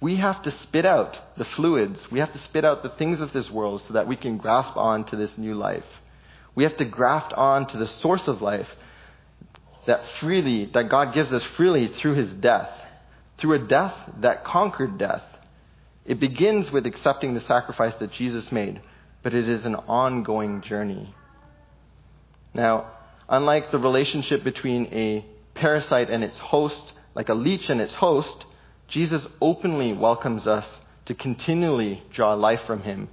we 0.01 0.17
have 0.17 0.43
to 0.45 0.51
spit 0.63 0.87
out 0.87 1.19
the 1.37 1.45
fluids. 1.45 2.01
We 2.11 2.21
have 2.21 2.33
to 2.33 2.39
spit 2.45 2.65
out 2.65 2.83
the 2.83 2.89
things 2.89 3.21
of 3.21 3.33
this 3.33 3.51
world 3.51 3.83
so 3.87 3.95
that 3.95 4.09
we 4.09 4.17
can 4.17 4.39
grasp 4.39 4.77
on 4.77 5.05
to 5.07 5.17
this 5.17 5.37
new 5.37 5.55
life. 5.55 5.85
We 6.55 6.65
have 6.65 6.77
to 6.79 6.85
graft 6.85 7.33
on 7.35 7.67
to 7.69 7.77
the 7.77 7.87
source 7.87 8.27
of 8.27 8.41
life 8.41 8.69
that 9.87 10.03
freely, 10.21 10.67
that 10.73 10.89
God 10.89 11.13
gives 11.13 11.33
us 11.33 11.45
freely 11.57 11.89
through 11.89 12.15
his 12.15 12.33
death, 12.35 12.71
through 13.39 13.55
a 13.55 13.67
death 13.67 13.95
that 14.21 14.45
conquered 14.45 14.99
death. 14.99 15.23
It 16.07 16.19
begins 16.19 16.71
with 16.71 16.87
accepting 16.87 17.35
the 17.35 17.41
sacrifice 17.43 17.95
that 17.97 18.13
Jesus 18.13 18.51
made 18.51 18.81
but 19.23 19.35
it 19.35 19.49
is 19.49 19.65
an 19.65 19.75
ongoing 19.75 20.63
journey. 20.63 21.15
Now, 22.55 22.91
unlike 23.29 23.71
the 23.71 23.79
relationship 23.79 24.43
between 24.43 24.87
a 24.87 25.25
parasite 25.55 26.11
and 26.11 26.25
its 26.25 26.39
host, 26.39 26.93
like 27.15 27.29
a 27.29 27.35
leech 27.35 27.69
and 27.69 27.81
its 27.81 27.95
host, 27.95 28.45
Jesus 28.89 29.27
openly 29.41 29.93
welcomes 29.93 30.47
us 30.47 30.67
to 31.07 31.15
continually 31.15 32.03
draw 32.13 32.35
life 32.35 32.61
from 32.67 32.83
him. 32.83 33.09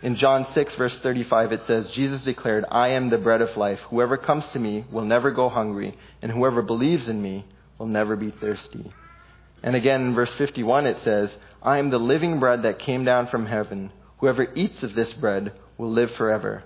In 0.00 0.14
John 0.16 0.46
6, 0.52 0.74
verse 0.76 0.96
35, 1.02 1.52
it 1.52 1.62
says, 1.66 1.90
Jesus 1.90 2.22
declared, 2.22 2.64
I 2.70 2.88
am 2.88 3.10
the 3.10 3.18
bread 3.18 3.40
of 3.40 3.56
life. 3.56 3.80
Whoever 3.90 4.16
comes 4.16 4.44
to 4.52 4.60
me 4.60 4.84
will 4.92 5.04
never 5.04 5.32
go 5.32 5.48
hungry, 5.48 5.98
and 6.22 6.30
whoever 6.30 6.62
believes 6.62 7.08
in 7.08 7.20
me 7.20 7.44
will 7.78 7.86
never 7.86 8.14
be 8.14 8.30
thirsty. 8.30 8.92
And 9.62 9.74
again, 9.74 10.02
in 10.02 10.14
verse 10.14 10.30
51, 10.38 10.86
it 10.86 11.02
says, 11.02 11.34
I 11.60 11.78
am 11.78 11.90
the 11.90 11.98
living 11.98 12.38
bread 12.38 12.62
that 12.62 12.78
came 12.78 13.04
down 13.04 13.26
from 13.26 13.46
heaven. 13.46 13.90
Whoever 14.18 14.52
eats 14.54 14.82
of 14.82 14.94
this 14.94 15.12
bread 15.14 15.52
will 15.76 15.90
live 15.90 16.10
forever. 16.12 16.64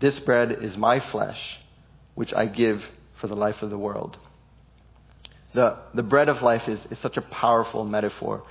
This 0.00 0.18
bread 0.20 0.52
is 0.62 0.76
my 0.76 1.00
flesh, 1.10 1.38
which 2.14 2.32
I 2.34 2.46
give 2.46 2.82
for 3.20 3.28
the 3.28 3.36
life 3.36 3.62
of 3.62 3.70
the 3.70 3.78
world. 3.78 4.16
The, 5.54 5.78
the 5.94 6.02
bread 6.02 6.28
of 6.28 6.42
life 6.42 6.68
is, 6.68 6.80
is 6.90 6.98
such 6.98 7.16
a 7.16 7.22
powerful 7.22 7.84
metaphor. 7.84 8.42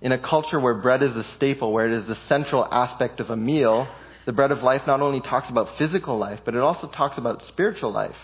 In 0.00 0.12
a 0.12 0.18
culture 0.18 0.58
where 0.58 0.74
bread 0.74 1.02
is 1.02 1.14
the 1.14 1.24
staple, 1.36 1.72
where 1.72 1.86
it 1.86 1.92
is 1.92 2.06
the 2.06 2.18
central 2.28 2.66
aspect 2.70 3.20
of 3.20 3.30
a 3.30 3.36
meal, 3.36 3.88
the 4.24 4.32
bread 4.32 4.50
of 4.50 4.62
life 4.62 4.82
not 4.86 5.00
only 5.00 5.20
talks 5.20 5.48
about 5.48 5.78
physical 5.78 6.18
life, 6.18 6.40
but 6.44 6.54
it 6.54 6.60
also 6.60 6.88
talks 6.88 7.16
about 7.16 7.42
spiritual 7.48 7.92
life. 7.92 8.16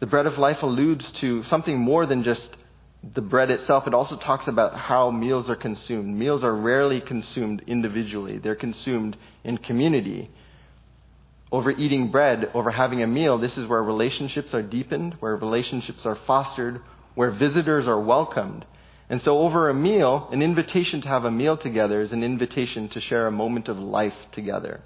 The 0.00 0.06
bread 0.06 0.26
of 0.26 0.38
life 0.38 0.62
alludes 0.62 1.10
to 1.20 1.44
something 1.44 1.78
more 1.78 2.06
than 2.06 2.24
just 2.24 2.48
the 3.12 3.20
bread 3.20 3.50
itself, 3.50 3.86
it 3.86 3.94
also 3.94 4.16
talks 4.16 4.48
about 4.48 4.74
how 4.74 5.10
meals 5.10 5.50
are 5.50 5.56
consumed. 5.56 6.16
Meals 6.16 6.42
are 6.42 6.54
rarely 6.54 7.00
consumed 7.00 7.62
individually, 7.66 8.38
they're 8.38 8.54
consumed 8.54 9.16
in 9.42 9.58
community. 9.58 10.30
Over 11.52 11.70
eating 11.70 12.10
bread, 12.10 12.50
over 12.54 12.70
having 12.70 13.02
a 13.02 13.06
meal, 13.06 13.38
this 13.38 13.56
is 13.56 13.68
where 13.68 13.82
relationships 13.82 14.54
are 14.54 14.62
deepened, 14.62 15.16
where 15.20 15.36
relationships 15.36 16.04
are 16.04 16.18
fostered, 16.26 16.80
where 17.14 17.30
visitors 17.30 17.86
are 17.86 18.00
welcomed. 18.00 18.64
And 19.08 19.20
so, 19.22 19.38
over 19.38 19.68
a 19.68 19.74
meal, 19.74 20.28
an 20.32 20.42
invitation 20.42 21.02
to 21.02 21.08
have 21.08 21.24
a 21.24 21.30
meal 21.30 21.56
together 21.56 22.00
is 22.00 22.10
an 22.12 22.24
invitation 22.24 22.88
to 22.88 23.00
share 23.00 23.26
a 23.26 23.30
moment 23.30 23.68
of 23.68 23.78
life 23.78 24.14
together. 24.32 24.80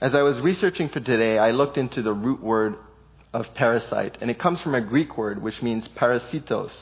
As 0.00 0.14
I 0.14 0.22
was 0.22 0.38
researching 0.40 0.90
for 0.90 1.00
today, 1.00 1.38
I 1.38 1.52
looked 1.52 1.78
into 1.78 2.02
the 2.02 2.12
root 2.12 2.42
word 2.42 2.76
of 3.36 3.52
parasite. 3.54 4.16
And 4.20 4.30
it 4.30 4.38
comes 4.38 4.60
from 4.62 4.74
a 4.74 4.80
Greek 4.80 5.18
word 5.18 5.42
which 5.42 5.62
means 5.62 5.86
parasitos, 5.88 6.72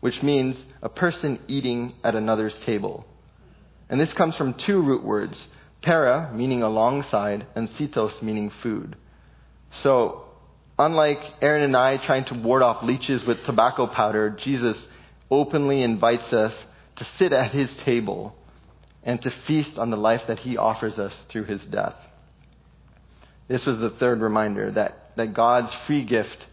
which 0.00 0.22
means 0.22 0.56
a 0.82 0.88
person 0.88 1.38
eating 1.46 1.94
at 2.02 2.14
another's 2.14 2.54
table. 2.60 3.06
And 3.88 4.00
this 4.00 4.12
comes 4.14 4.34
from 4.36 4.54
two 4.54 4.80
root 4.80 5.04
words 5.04 5.46
para, 5.82 6.30
meaning 6.32 6.62
alongside, 6.62 7.46
and 7.54 7.68
sitos, 7.70 8.22
meaning 8.22 8.50
food. 8.62 8.96
So, 9.82 10.24
unlike 10.78 11.20
Erin 11.42 11.62
and 11.62 11.76
I 11.76 11.98
trying 11.98 12.24
to 12.26 12.34
ward 12.34 12.62
off 12.62 12.82
leeches 12.82 13.24
with 13.24 13.44
tobacco 13.44 13.86
powder, 13.86 14.30
Jesus 14.30 14.76
openly 15.30 15.82
invites 15.82 16.32
us 16.32 16.54
to 16.96 17.04
sit 17.18 17.32
at 17.32 17.50
his 17.50 17.74
table 17.78 18.36
and 19.02 19.20
to 19.22 19.30
feast 19.30 19.78
on 19.78 19.90
the 19.90 19.96
life 19.96 20.22
that 20.28 20.40
he 20.40 20.56
offers 20.56 20.98
us 20.98 21.14
through 21.28 21.44
his 21.44 21.64
death. 21.66 21.96
This 23.48 23.66
was 23.66 23.78
the 23.78 23.90
third 23.90 24.20
reminder 24.20 24.70
that 24.72 24.99
that 25.16 25.34
God's 25.34 25.72
free 25.86 26.04
gift 26.04 26.46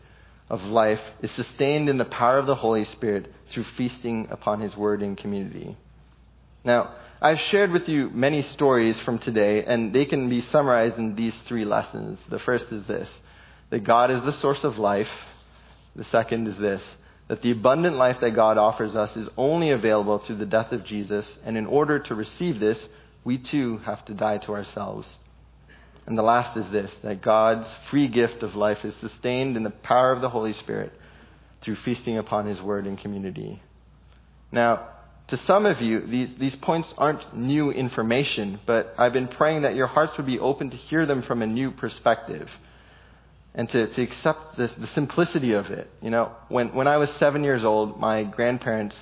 of 0.49 0.63
life 0.63 1.01
is 1.21 1.31
sustained 1.31 1.89
in 1.89 1.97
the 1.97 2.05
power 2.05 2.37
of 2.37 2.45
the 2.45 2.55
Holy 2.55 2.85
Spirit 2.85 3.33
through 3.51 3.65
feasting 3.75 4.27
upon 4.29 4.61
His 4.61 4.75
Word 4.75 5.01
in 5.01 5.15
community. 5.15 5.77
Now, 6.63 6.93
I've 7.21 7.39
shared 7.39 7.71
with 7.71 7.89
you 7.89 8.09
many 8.11 8.43
stories 8.43 8.99
from 8.99 9.19
today, 9.19 9.63
and 9.65 9.93
they 9.93 10.05
can 10.05 10.29
be 10.29 10.41
summarized 10.41 10.97
in 10.97 11.15
these 11.15 11.35
three 11.47 11.65
lessons. 11.65 12.19
The 12.29 12.39
first 12.39 12.65
is 12.71 12.85
this 12.85 13.09
that 13.69 13.83
God 13.83 14.11
is 14.11 14.21
the 14.21 14.33
source 14.33 14.63
of 14.63 14.77
life. 14.77 15.09
The 15.95 16.05
second 16.05 16.47
is 16.47 16.57
this 16.57 16.83
that 17.27 17.41
the 17.41 17.51
abundant 17.51 17.97
life 17.97 18.21
that 18.21 18.31
God 18.31 18.57
offers 18.57 18.95
us 18.95 19.15
is 19.17 19.27
only 19.35 19.71
available 19.71 20.19
through 20.19 20.37
the 20.37 20.45
death 20.45 20.71
of 20.71 20.85
Jesus, 20.85 21.27
and 21.43 21.57
in 21.57 21.65
order 21.65 21.99
to 21.99 22.15
receive 22.15 22.59
this, 22.59 22.79
we 23.25 23.37
too 23.37 23.79
have 23.79 24.05
to 24.05 24.13
die 24.13 24.37
to 24.39 24.53
ourselves. 24.53 25.17
And 26.07 26.17
the 26.17 26.23
last 26.23 26.57
is 26.57 26.69
this 26.71 26.91
that 27.03 27.21
God's 27.21 27.67
free 27.91 28.07
gift 28.07 28.41
of 28.41 28.55
life 28.55 28.83
is 28.83 28.95
sustained 29.01 29.57
in 29.57 29.63
the 29.63 29.69
power 29.69 30.11
of 30.11 30.21
the 30.21 30.29
Holy 30.29 30.53
Spirit 30.53 30.93
through 31.61 31.75
feasting 31.75 32.17
upon 32.17 32.45
His 32.45 32.61
Word 32.61 32.87
in 32.87 32.97
community. 32.97 33.61
Now, 34.51 34.87
to 35.27 35.37
some 35.37 35.65
of 35.65 35.81
you, 35.81 36.07
these, 36.07 36.29
these 36.39 36.55
points 36.55 36.93
aren't 36.97 37.35
new 37.35 37.71
information, 37.71 38.61
but 38.65 38.95
I've 38.97 39.11
been 39.11 39.27
praying 39.27 39.63
that 39.63 39.75
your 39.75 39.87
hearts 39.87 40.15
would 40.15 40.25
be 40.25 40.39
open 40.39 40.69
to 40.69 40.77
hear 40.77 41.05
them 41.05 41.21
from 41.21 41.41
a 41.41 41.45
new 41.45 41.71
perspective 41.71 42.49
and 43.53 43.67
to, 43.69 43.87
to 43.87 44.01
accept 44.01 44.55
this, 44.57 44.71
the 44.77 44.87
simplicity 44.87 45.51
of 45.51 45.65
it. 45.65 45.89
You 46.01 46.11
know, 46.11 46.31
when, 46.47 46.73
when 46.73 46.87
I 46.87 46.95
was 46.95 47.09
seven 47.17 47.43
years 47.43 47.65
old, 47.65 47.99
my 47.99 48.23
grandparents 48.23 48.95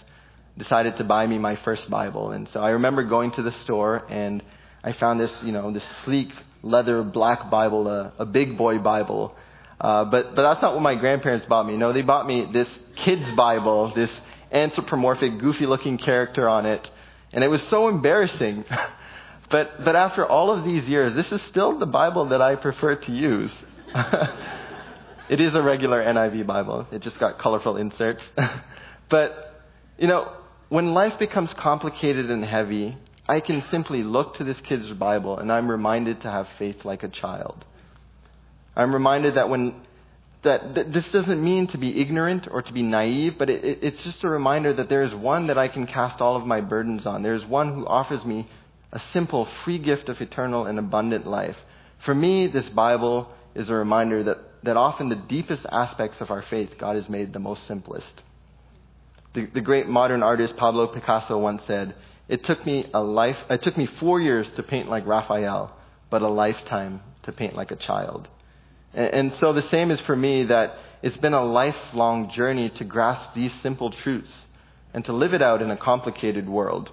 decided 0.57 0.97
to 0.97 1.03
buy 1.03 1.27
me 1.27 1.37
my 1.37 1.57
first 1.57 1.87
Bible. 1.91 2.31
And 2.31 2.49
so 2.49 2.61
I 2.61 2.71
remember 2.71 3.03
going 3.03 3.29
to 3.31 3.43
the 3.43 3.51
store 3.51 4.03
and 4.09 4.41
I 4.83 4.93
found 4.93 5.19
this, 5.19 5.31
you 5.43 5.51
know, 5.51 5.71
this 5.71 5.85
sleek 6.05 6.31
leather 6.65 7.03
black 7.03 7.49
Bible, 7.49 7.87
a, 7.87 8.11
a 8.19 8.25
big 8.25 8.57
boy 8.57 8.79
Bible. 8.79 9.35
Uh, 9.79 10.05
but, 10.05 10.35
but 10.35 10.41
that's 10.41 10.61
not 10.61 10.73
what 10.73 10.81
my 10.81 10.95
grandparents 10.95 11.45
bought 11.45 11.65
me. 11.65 11.77
No, 11.77 11.93
they 11.93 12.01
bought 12.01 12.27
me 12.27 12.49
this 12.51 12.67
kid's 12.95 13.31
Bible, 13.33 13.93
this 13.93 14.11
anthropomorphic, 14.51 15.37
goofy 15.39 15.65
looking 15.65 15.97
character 15.97 16.49
on 16.49 16.65
it. 16.65 16.89
And 17.31 17.43
it 17.43 17.47
was 17.47 17.61
so 17.63 17.87
embarrassing. 17.87 18.65
but, 19.49 19.83
but 19.83 19.95
after 19.95 20.25
all 20.25 20.51
of 20.51 20.65
these 20.65 20.87
years, 20.87 21.13
this 21.13 21.31
is 21.31 21.41
still 21.43 21.77
the 21.77 21.85
Bible 21.85 22.25
that 22.29 22.41
I 22.41 22.55
prefer 22.55 22.95
to 22.95 23.11
use. 23.11 23.53
it 25.29 25.39
is 25.39 25.53
a 25.53 25.61
regular 25.61 26.03
NIV 26.03 26.47
Bible. 26.47 26.87
It 26.91 27.01
just 27.01 27.19
got 27.19 27.37
colorful 27.37 27.77
inserts. 27.77 28.23
but, 29.09 29.61
you 29.97 30.07
know, 30.07 30.31
when 30.69 30.93
life 30.93 31.19
becomes 31.19 31.53
complicated 31.53 32.31
and 32.31 32.43
heavy, 32.43 32.97
I 33.27 33.39
can 33.39 33.63
simply 33.71 34.03
look 34.03 34.35
to 34.35 34.43
this 34.43 34.59
kid's 34.61 34.91
Bible 34.93 35.39
and 35.39 35.51
I'm 35.51 35.69
reminded 35.69 36.21
to 36.21 36.31
have 36.31 36.47
faith 36.59 36.85
like 36.85 37.03
a 37.03 37.09
child. 37.09 37.65
I'm 38.75 38.93
reminded 38.93 39.35
that 39.35 39.49
when 39.49 39.81
that, 40.43 40.75
this 40.93 41.05
doesn't 41.11 41.43
mean 41.43 41.67
to 41.67 41.77
be 41.77 41.99
ignorant 41.99 42.47
or 42.49 42.61
to 42.61 42.71
be 42.71 42.83
naive, 42.83 43.33
but 43.39 43.49
it, 43.49 43.65
it, 43.65 43.79
it's 43.81 44.03
just 44.03 44.23
a 44.23 44.29
reminder 44.29 44.73
that 44.73 44.89
there 44.89 45.03
is 45.03 45.13
one 45.13 45.47
that 45.47 45.57
I 45.57 45.67
can 45.67 45.87
cast 45.87 46.21
all 46.21 46.35
of 46.35 46.45
my 46.45 46.61
burdens 46.61 47.07
on. 47.07 47.23
There 47.23 47.33
is 47.33 47.43
one 47.45 47.73
who 47.73 47.85
offers 47.87 48.23
me 48.23 48.47
a 48.91 49.01
simple, 49.11 49.47
free 49.63 49.79
gift 49.79 50.07
of 50.07 50.21
eternal 50.21 50.67
and 50.67 50.77
abundant 50.77 51.25
life. 51.25 51.55
For 52.05 52.13
me, 52.13 52.47
this 52.47 52.69
Bible 52.69 53.33
is 53.55 53.69
a 53.69 53.73
reminder 53.73 54.23
that, 54.23 54.37
that 54.63 54.77
often 54.77 55.09
the 55.09 55.15
deepest 55.15 55.65
aspects 55.71 56.17
of 56.21 56.29
our 56.29 56.43
faith, 56.43 56.69
God 56.79 56.95
has 56.95 57.09
made 57.09 57.33
the 57.33 57.39
most 57.39 57.67
simplest. 57.67 58.21
The, 59.33 59.47
the 59.53 59.61
great 59.61 59.87
modern 59.87 60.21
artist 60.21 60.55
Pablo 60.57 60.87
Picasso 60.87 61.39
once 61.39 61.63
said, 61.65 61.95
it 62.27 62.43
took 62.43 62.65
me 62.65 62.89
a 62.93 63.01
life, 63.01 63.37
it 63.49 63.61
took 63.61 63.77
me 63.77 63.87
four 63.99 64.19
years 64.19 64.47
to 64.55 64.63
paint 64.63 64.89
like 64.89 65.05
Raphael, 65.05 65.75
but 66.09 66.21
a 66.21 66.27
lifetime 66.27 67.01
to 67.23 67.31
paint 67.31 67.55
like 67.55 67.71
a 67.71 67.75
child. 67.75 68.27
And, 68.93 69.13
and 69.13 69.33
so 69.39 69.53
the 69.53 69.67
same 69.69 69.91
is 69.91 69.99
for 70.01 70.15
me 70.15 70.45
that 70.45 70.75
it's 71.01 71.17
been 71.17 71.33
a 71.33 71.43
lifelong 71.43 72.31
journey 72.31 72.69
to 72.77 72.83
grasp 72.83 73.35
these 73.35 73.53
simple 73.61 73.91
truths 73.91 74.31
and 74.93 75.03
to 75.05 75.13
live 75.13 75.33
it 75.33 75.41
out 75.41 75.61
in 75.61 75.69
a 75.69 75.77
complicated 75.77 76.49
world. 76.49 76.89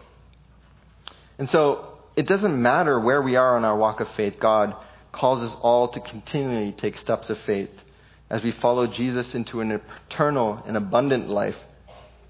And 1.39 1.49
so 1.51 1.99
it 2.17 2.27
doesn't 2.27 2.61
matter 2.61 3.01
where 3.01 3.23
we 3.23 3.37
are 3.37 3.57
on 3.57 3.65
our 3.65 3.77
walk 3.77 4.01
of 4.01 4.09
faith, 4.17 4.35
God 4.41 4.75
calls 5.13 5.43
us 5.43 5.57
all 5.63 5.89
to 5.93 6.01
continually 6.01 6.73
take 6.73 6.97
steps 6.99 7.31
of 7.31 7.39
faith 7.47 7.71
as 8.29 8.43
we 8.43 8.53
follow 8.53 8.87
Jesus 8.87 9.35
into 9.35 9.61
an 9.61 9.81
eternal 10.11 10.63
and 10.67 10.77
abundant 10.77 11.29
life 11.29 11.57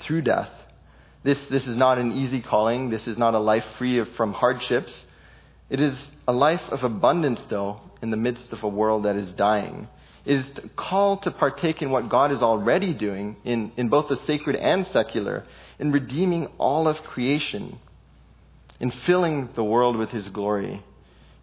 through 0.05 0.23
death. 0.23 0.51
This, 1.25 1.39
this 1.51 1.67
is 1.67 1.77
not 1.77 1.99
an 1.99 2.13
easy 2.13 2.41
calling. 2.41 2.91
This 2.91 3.07
is 3.07 3.17
not 3.17 3.35
a 3.35 3.39
life 3.39 3.65
free 3.79 3.99
of, 3.99 4.09
from 4.15 4.33
hardships. 4.33 4.93
It 5.71 5.81
is 5.81 5.97
a 6.27 6.33
life 6.33 6.63
of 6.71 6.83
abundance, 6.83 7.41
though, 7.49 7.81
in 8.03 8.11
the 8.11 8.17
midst 8.17 8.53
of 8.53 8.63
a 8.63 8.69
world 8.69 9.05
that 9.05 9.17
is 9.17 9.33
dying. 9.33 9.89
It 10.25 10.37
is 10.37 10.51
a 10.59 10.69
call 10.69 11.19
to 11.19 11.31
partake 11.31 11.83
in 11.83 11.91
what 11.91 12.09
God 12.09 12.33
is 12.33 12.43
already 12.43 12.93
doing 12.93 13.37
in, 13.45 13.73
in 13.77 13.89
both 13.89 14.09
the 14.09 14.19
sacred 14.27 14.57
and 14.57 14.87
secular, 14.89 15.45
in 15.79 15.93
redeeming 15.93 16.49
all 16.59 16.87
of 16.87 17.03
creation, 17.03 17.79
in 18.79 18.91
filling 18.91 19.51
the 19.55 19.65
world 19.65 19.97
with 19.97 20.11
His 20.11 20.29
glory. 20.29 20.85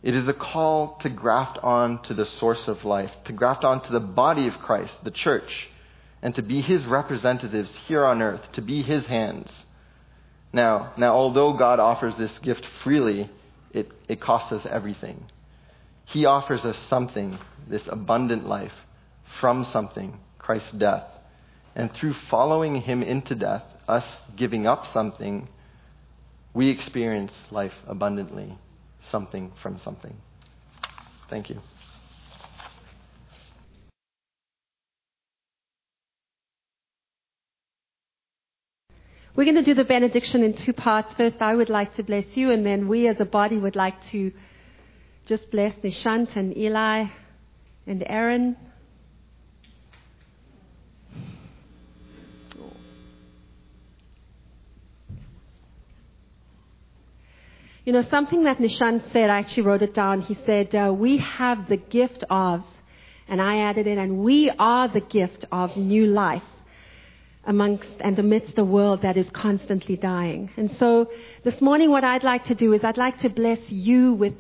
It 0.02 0.16
is 0.16 0.28
a 0.28 0.34
call 0.34 0.98
to 1.02 1.10
graft 1.10 1.58
on 1.58 2.02
to 2.04 2.14
the 2.14 2.26
source 2.26 2.68
of 2.68 2.86
life, 2.86 3.12
to 3.26 3.34
graft 3.34 3.66
on 3.66 3.82
to 3.82 3.92
the 3.92 4.00
body 4.00 4.48
of 4.48 4.60
Christ, 4.60 4.96
the 5.04 5.12
church, 5.12 5.70
and 6.22 6.34
to 6.36 6.42
be 6.42 6.62
His 6.62 6.86
representatives 6.86 7.72
here 7.88 8.06
on 8.06 8.22
earth, 8.22 8.52
to 8.54 8.62
be 8.62 8.82
His 8.82 9.06
hands. 9.08 9.66
Now, 10.52 10.94
now 10.98 11.14
although 11.14 11.54
God 11.54 11.80
offers 11.80 12.16
this 12.18 12.38
gift 12.40 12.66
freely, 12.84 13.30
it, 13.72 13.92
it 14.08 14.20
costs 14.20 14.52
us 14.52 14.66
everything. 14.70 15.26
He 16.06 16.26
offers 16.26 16.66
us 16.66 16.78
something, 16.90 17.38
this 17.68 17.88
abundant 17.88 18.48
life, 18.48 18.74
from 19.40 19.66
something, 19.66 20.20
Christ's 20.40 20.72
death. 20.72 21.06
And 21.76 21.94
through 21.94 22.14
following 22.30 22.82
him 22.82 23.04
into 23.04 23.36
death, 23.36 23.64
us 23.88 24.06
giving 24.36 24.66
up 24.66 24.92
something, 24.92 25.48
we 26.54 26.70
experience 26.70 27.34
life 27.52 27.74
abundantly, 27.88 28.58
something 29.12 29.52
from 29.62 29.80
something. 29.80 30.16
Thank 31.30 31.50
you. 31.50 31.62
We're 39.40 39.46
going 39.46 39.56
to 39.56 39.62
do 39.64 39.74
the 39.74 39.86
benediction 39.86 40.44
in 40.44 40.52
two 40.52 40.74
parts. 40.74 41.14
First, 41.16 41.38
I 41.40 41.56
would 41.56 41.70
like 41.70 41.96
to 41.96 42.04
bless 42.04 42.26
you, 42.34 42.52
and 42.52 42.66
then 42.66 42.90
we 42.90 43.08
as 43.08 43.22
a 43.22 43.26
body 43.26 43.58
would 43.58 43.78
like 43.78 43.96
to 44.08 44.34
just 45.28 45.50
bless 45.50 45.74
Nishant 45.76 46.36
and 46.36 46.58
Eli 46.58 47.06
and 47.88 48.04
Erin. 48.06 48.58
You 57.86 57.94
know, 57.94 58.04
something 58.12 58.44
that 58.44 58.58
Nishant 58.58 59.10
said, 59.14 59.30
I 59.30 59.40
actually 59.40 59.64
wrote 59.64 59.84
it 59.84 59.94
down. 59.94 60.20
He 60.20 60.38
said, 60.46 60.76
uh, 60.76 60.92
We 60.94 61.16
have 61.20 61.70
the 61.70 61.78
gift 61.78 62.26
of, 62.30 62.66
and 63.30 63.42
I 63.42 63.60
added 63.60 63.88
it, 63.88 63.98
and 63.98 64.18
we 64.18 64.50
are 64.50 64.90
the 64.90 65.00
gift 65.00 65.46
of 65.50 65.78
new 65.78 66.08
life 66.08 66.44
amongst 67.50 67.90
and 68.00 68.18
amidst 68.20 68.60
a 68.60 68.64
world 68.64 69.02
that 69.02 69.18
is 69.18 69.28
constantly 69.32 69.98
dying. 69.98 70.52
And 70.56 70.70
so 70.78 71.10
this 71.44 71.60
morning, 71.60 71.90
what 71.90 72.04
I'd 72.04 72.24
like 72.24 72.46
to 72.46 72.56
do 72.56 72.74
is 72.74 72.84
I'd 72.84 72.96
like 72.96 73.20
to 73.22 73.30
bless 73.30 73.60
you 73.70 74.14
with 74.14 74.36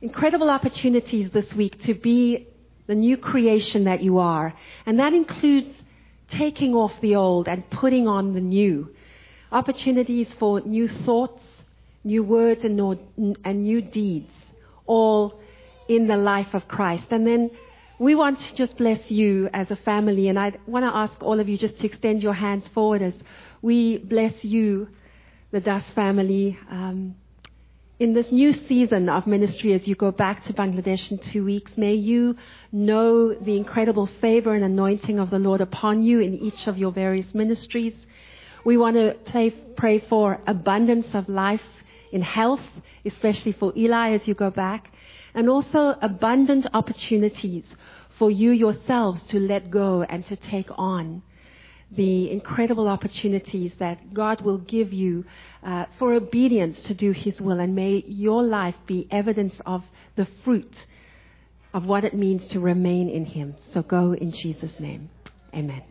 incredible 0.00 0.50
opportunities 0.50 1.30
this 1.30 1.54
week 1.54 1.80
to 1.84 1.94
be 1.94 2.48
the 2.88 2.96
new 2.96 3.16
creation 3.16 3.84
that 3.84 4.02
you 4.02 4.18
are. 4.18 4.52
And 4.86 4.98
that 4.98 5.14
includes 5.14 5.72
taking 6.30 6.74
off 6.74 6.92
the 7.00 7.14
old 7.14 7.46
and 7.46 7.70
putting 7.70 8.08
on 8.08 8.34
the 8.34 8.40
new. 8.40 8.90
Opportunities 9.52 10.26
for 10.40 10.60
new 10.62 10.88
thoughts, 10.88 11.44
new 12.02 12.24
words, 12.24 12.64
and, 12.64 12.76
new 13.62 13.80
deeds, 13.82 14.32
all 14.84 15.40
in 15.88 16.08
the 16.08 16.16
life 16.16 16.54
of 16.54 16.66
Christ. 16.66 17.04
And 17.10 17.24
then 17.24 17.50
we 18.02 18.16
want 18.16 18.40
to 18.40 18.54
just 18.56 18.76
bless 18.76 19.12
you 19.12 19.48
as 19.52 19.70
a 19.70 19.76
family. 19.76 20.26
And 20.26 20.36
I 20.36 20.54
want 20.66 20.84
to 20.84 20.92
ask 20.92 21.22
all 21.22 21.38
of 21.38 21.48
you 21.48 21.56
just 21.56 21.78
to 21.78 21.86
extend 21.86 22.20
your 22.20 22.32
hands 22.34 22.64
forward 22.74 23.00
as 23.00 23.14
we 23.62 23.98
bless 23.98 24.42
you, 24.42 24.88
the 25.52 25.60
Dust 25.60 25.86
family. 25.94 26.58
Um, 26.68 27.14
in 28.00 28.12
this 28.12 28.32
new 28.32 28.52
season 28.66 29.08
of 29.08 29.28
ministry 29.28 29.72
as 29.74 29.86
you 29.86 29.94
go 29.94 30.10
back 30.10 30.44
to 30.46 30.52
Bangladesh 30.52 31.12
in 31.12 31.18
two 31.18 31.44
weeks, 31.44 31.76
may 31.76 31.94
you 31.94 32.34
know 32.72 33.34
the 33.34 33.56
incredible 33.56 34.08
favor 34.20 34.52
and 34.52 34.64
anointing 34.64 35.20
of 35.20 35.30
the 35.30 35.38
Lord 35.38 35.60
upon 35.60 36.02
you 36.02 36.18
in 36.18 36.34
each 36.34 36.66
of 36.66 36.76
your 36.76 36.90
various 36.90 37.32
ministries. 37.32 37.94
We 38.64 38.76
want 38.76 38.96
to 38.96 39.14
pray, 39.26 39.50
pray 39.50 40.00
for 40.00 40.40
abundance 40.48 41.14
of 41.14 41.28
life 41.28 41.62
in 42.10 42.22
health, 42.22 42.66
especially 43.04 43.52
for 43.52 43.72
Eli 43.76 44.10
as 44.10 44.26
you 44.26 44.34
go 44.34 44.50
back, 44.50 44.92
and 45.34 45.48
also 45.48 45.96
abundant 46.00 46.66
opportunities 46.74 47.64
for 48.18 48.30
you 48.30 48.50
yourselves 48.50 49.20
to 49.28 49.38
let 49.38 49.70
go 49.70 50.02
and 50.02 50.26
to 50.26 50.36
take 50.36 50.68
on 50.76 51.22
the 51.90 52.30
incredible 52.30 52.88
opportunities 52.88 53.72
that 53.78 54.14
God 54.14 54.40
will 54.40 54.58
give 54.58 54.92
you 54.92 55.24
uh, 55.62 55.86
for 55.98 56.14
obedience 56.14 56.78
to 56.86 56.94
do 56.94 57.12
His 57.12 57.40
will. 57.40 57.60
And 57.60 57.74
may 57.74 58.02
your 58.06 58.42
life 58.42 58.76
be 58.86 59.06
evidence 59.10 59.54
of 59.66 59.84
the 60.16 60.26
fruit 60.44 60.74
of 61.74 61.84
what 61.84 62.04
it 62.04 62.14
means 62.14 62.46
to 62.52 62.60
remain 62.60 63.08
in 63.08 63.26
Him. 63.26 63.56
So 63.72 63.82
go 63.82 64.14
in 64.14 64.32
Jesus' 64.32 64.78
name. 64.78 65.10
Amen. 65.54 65.82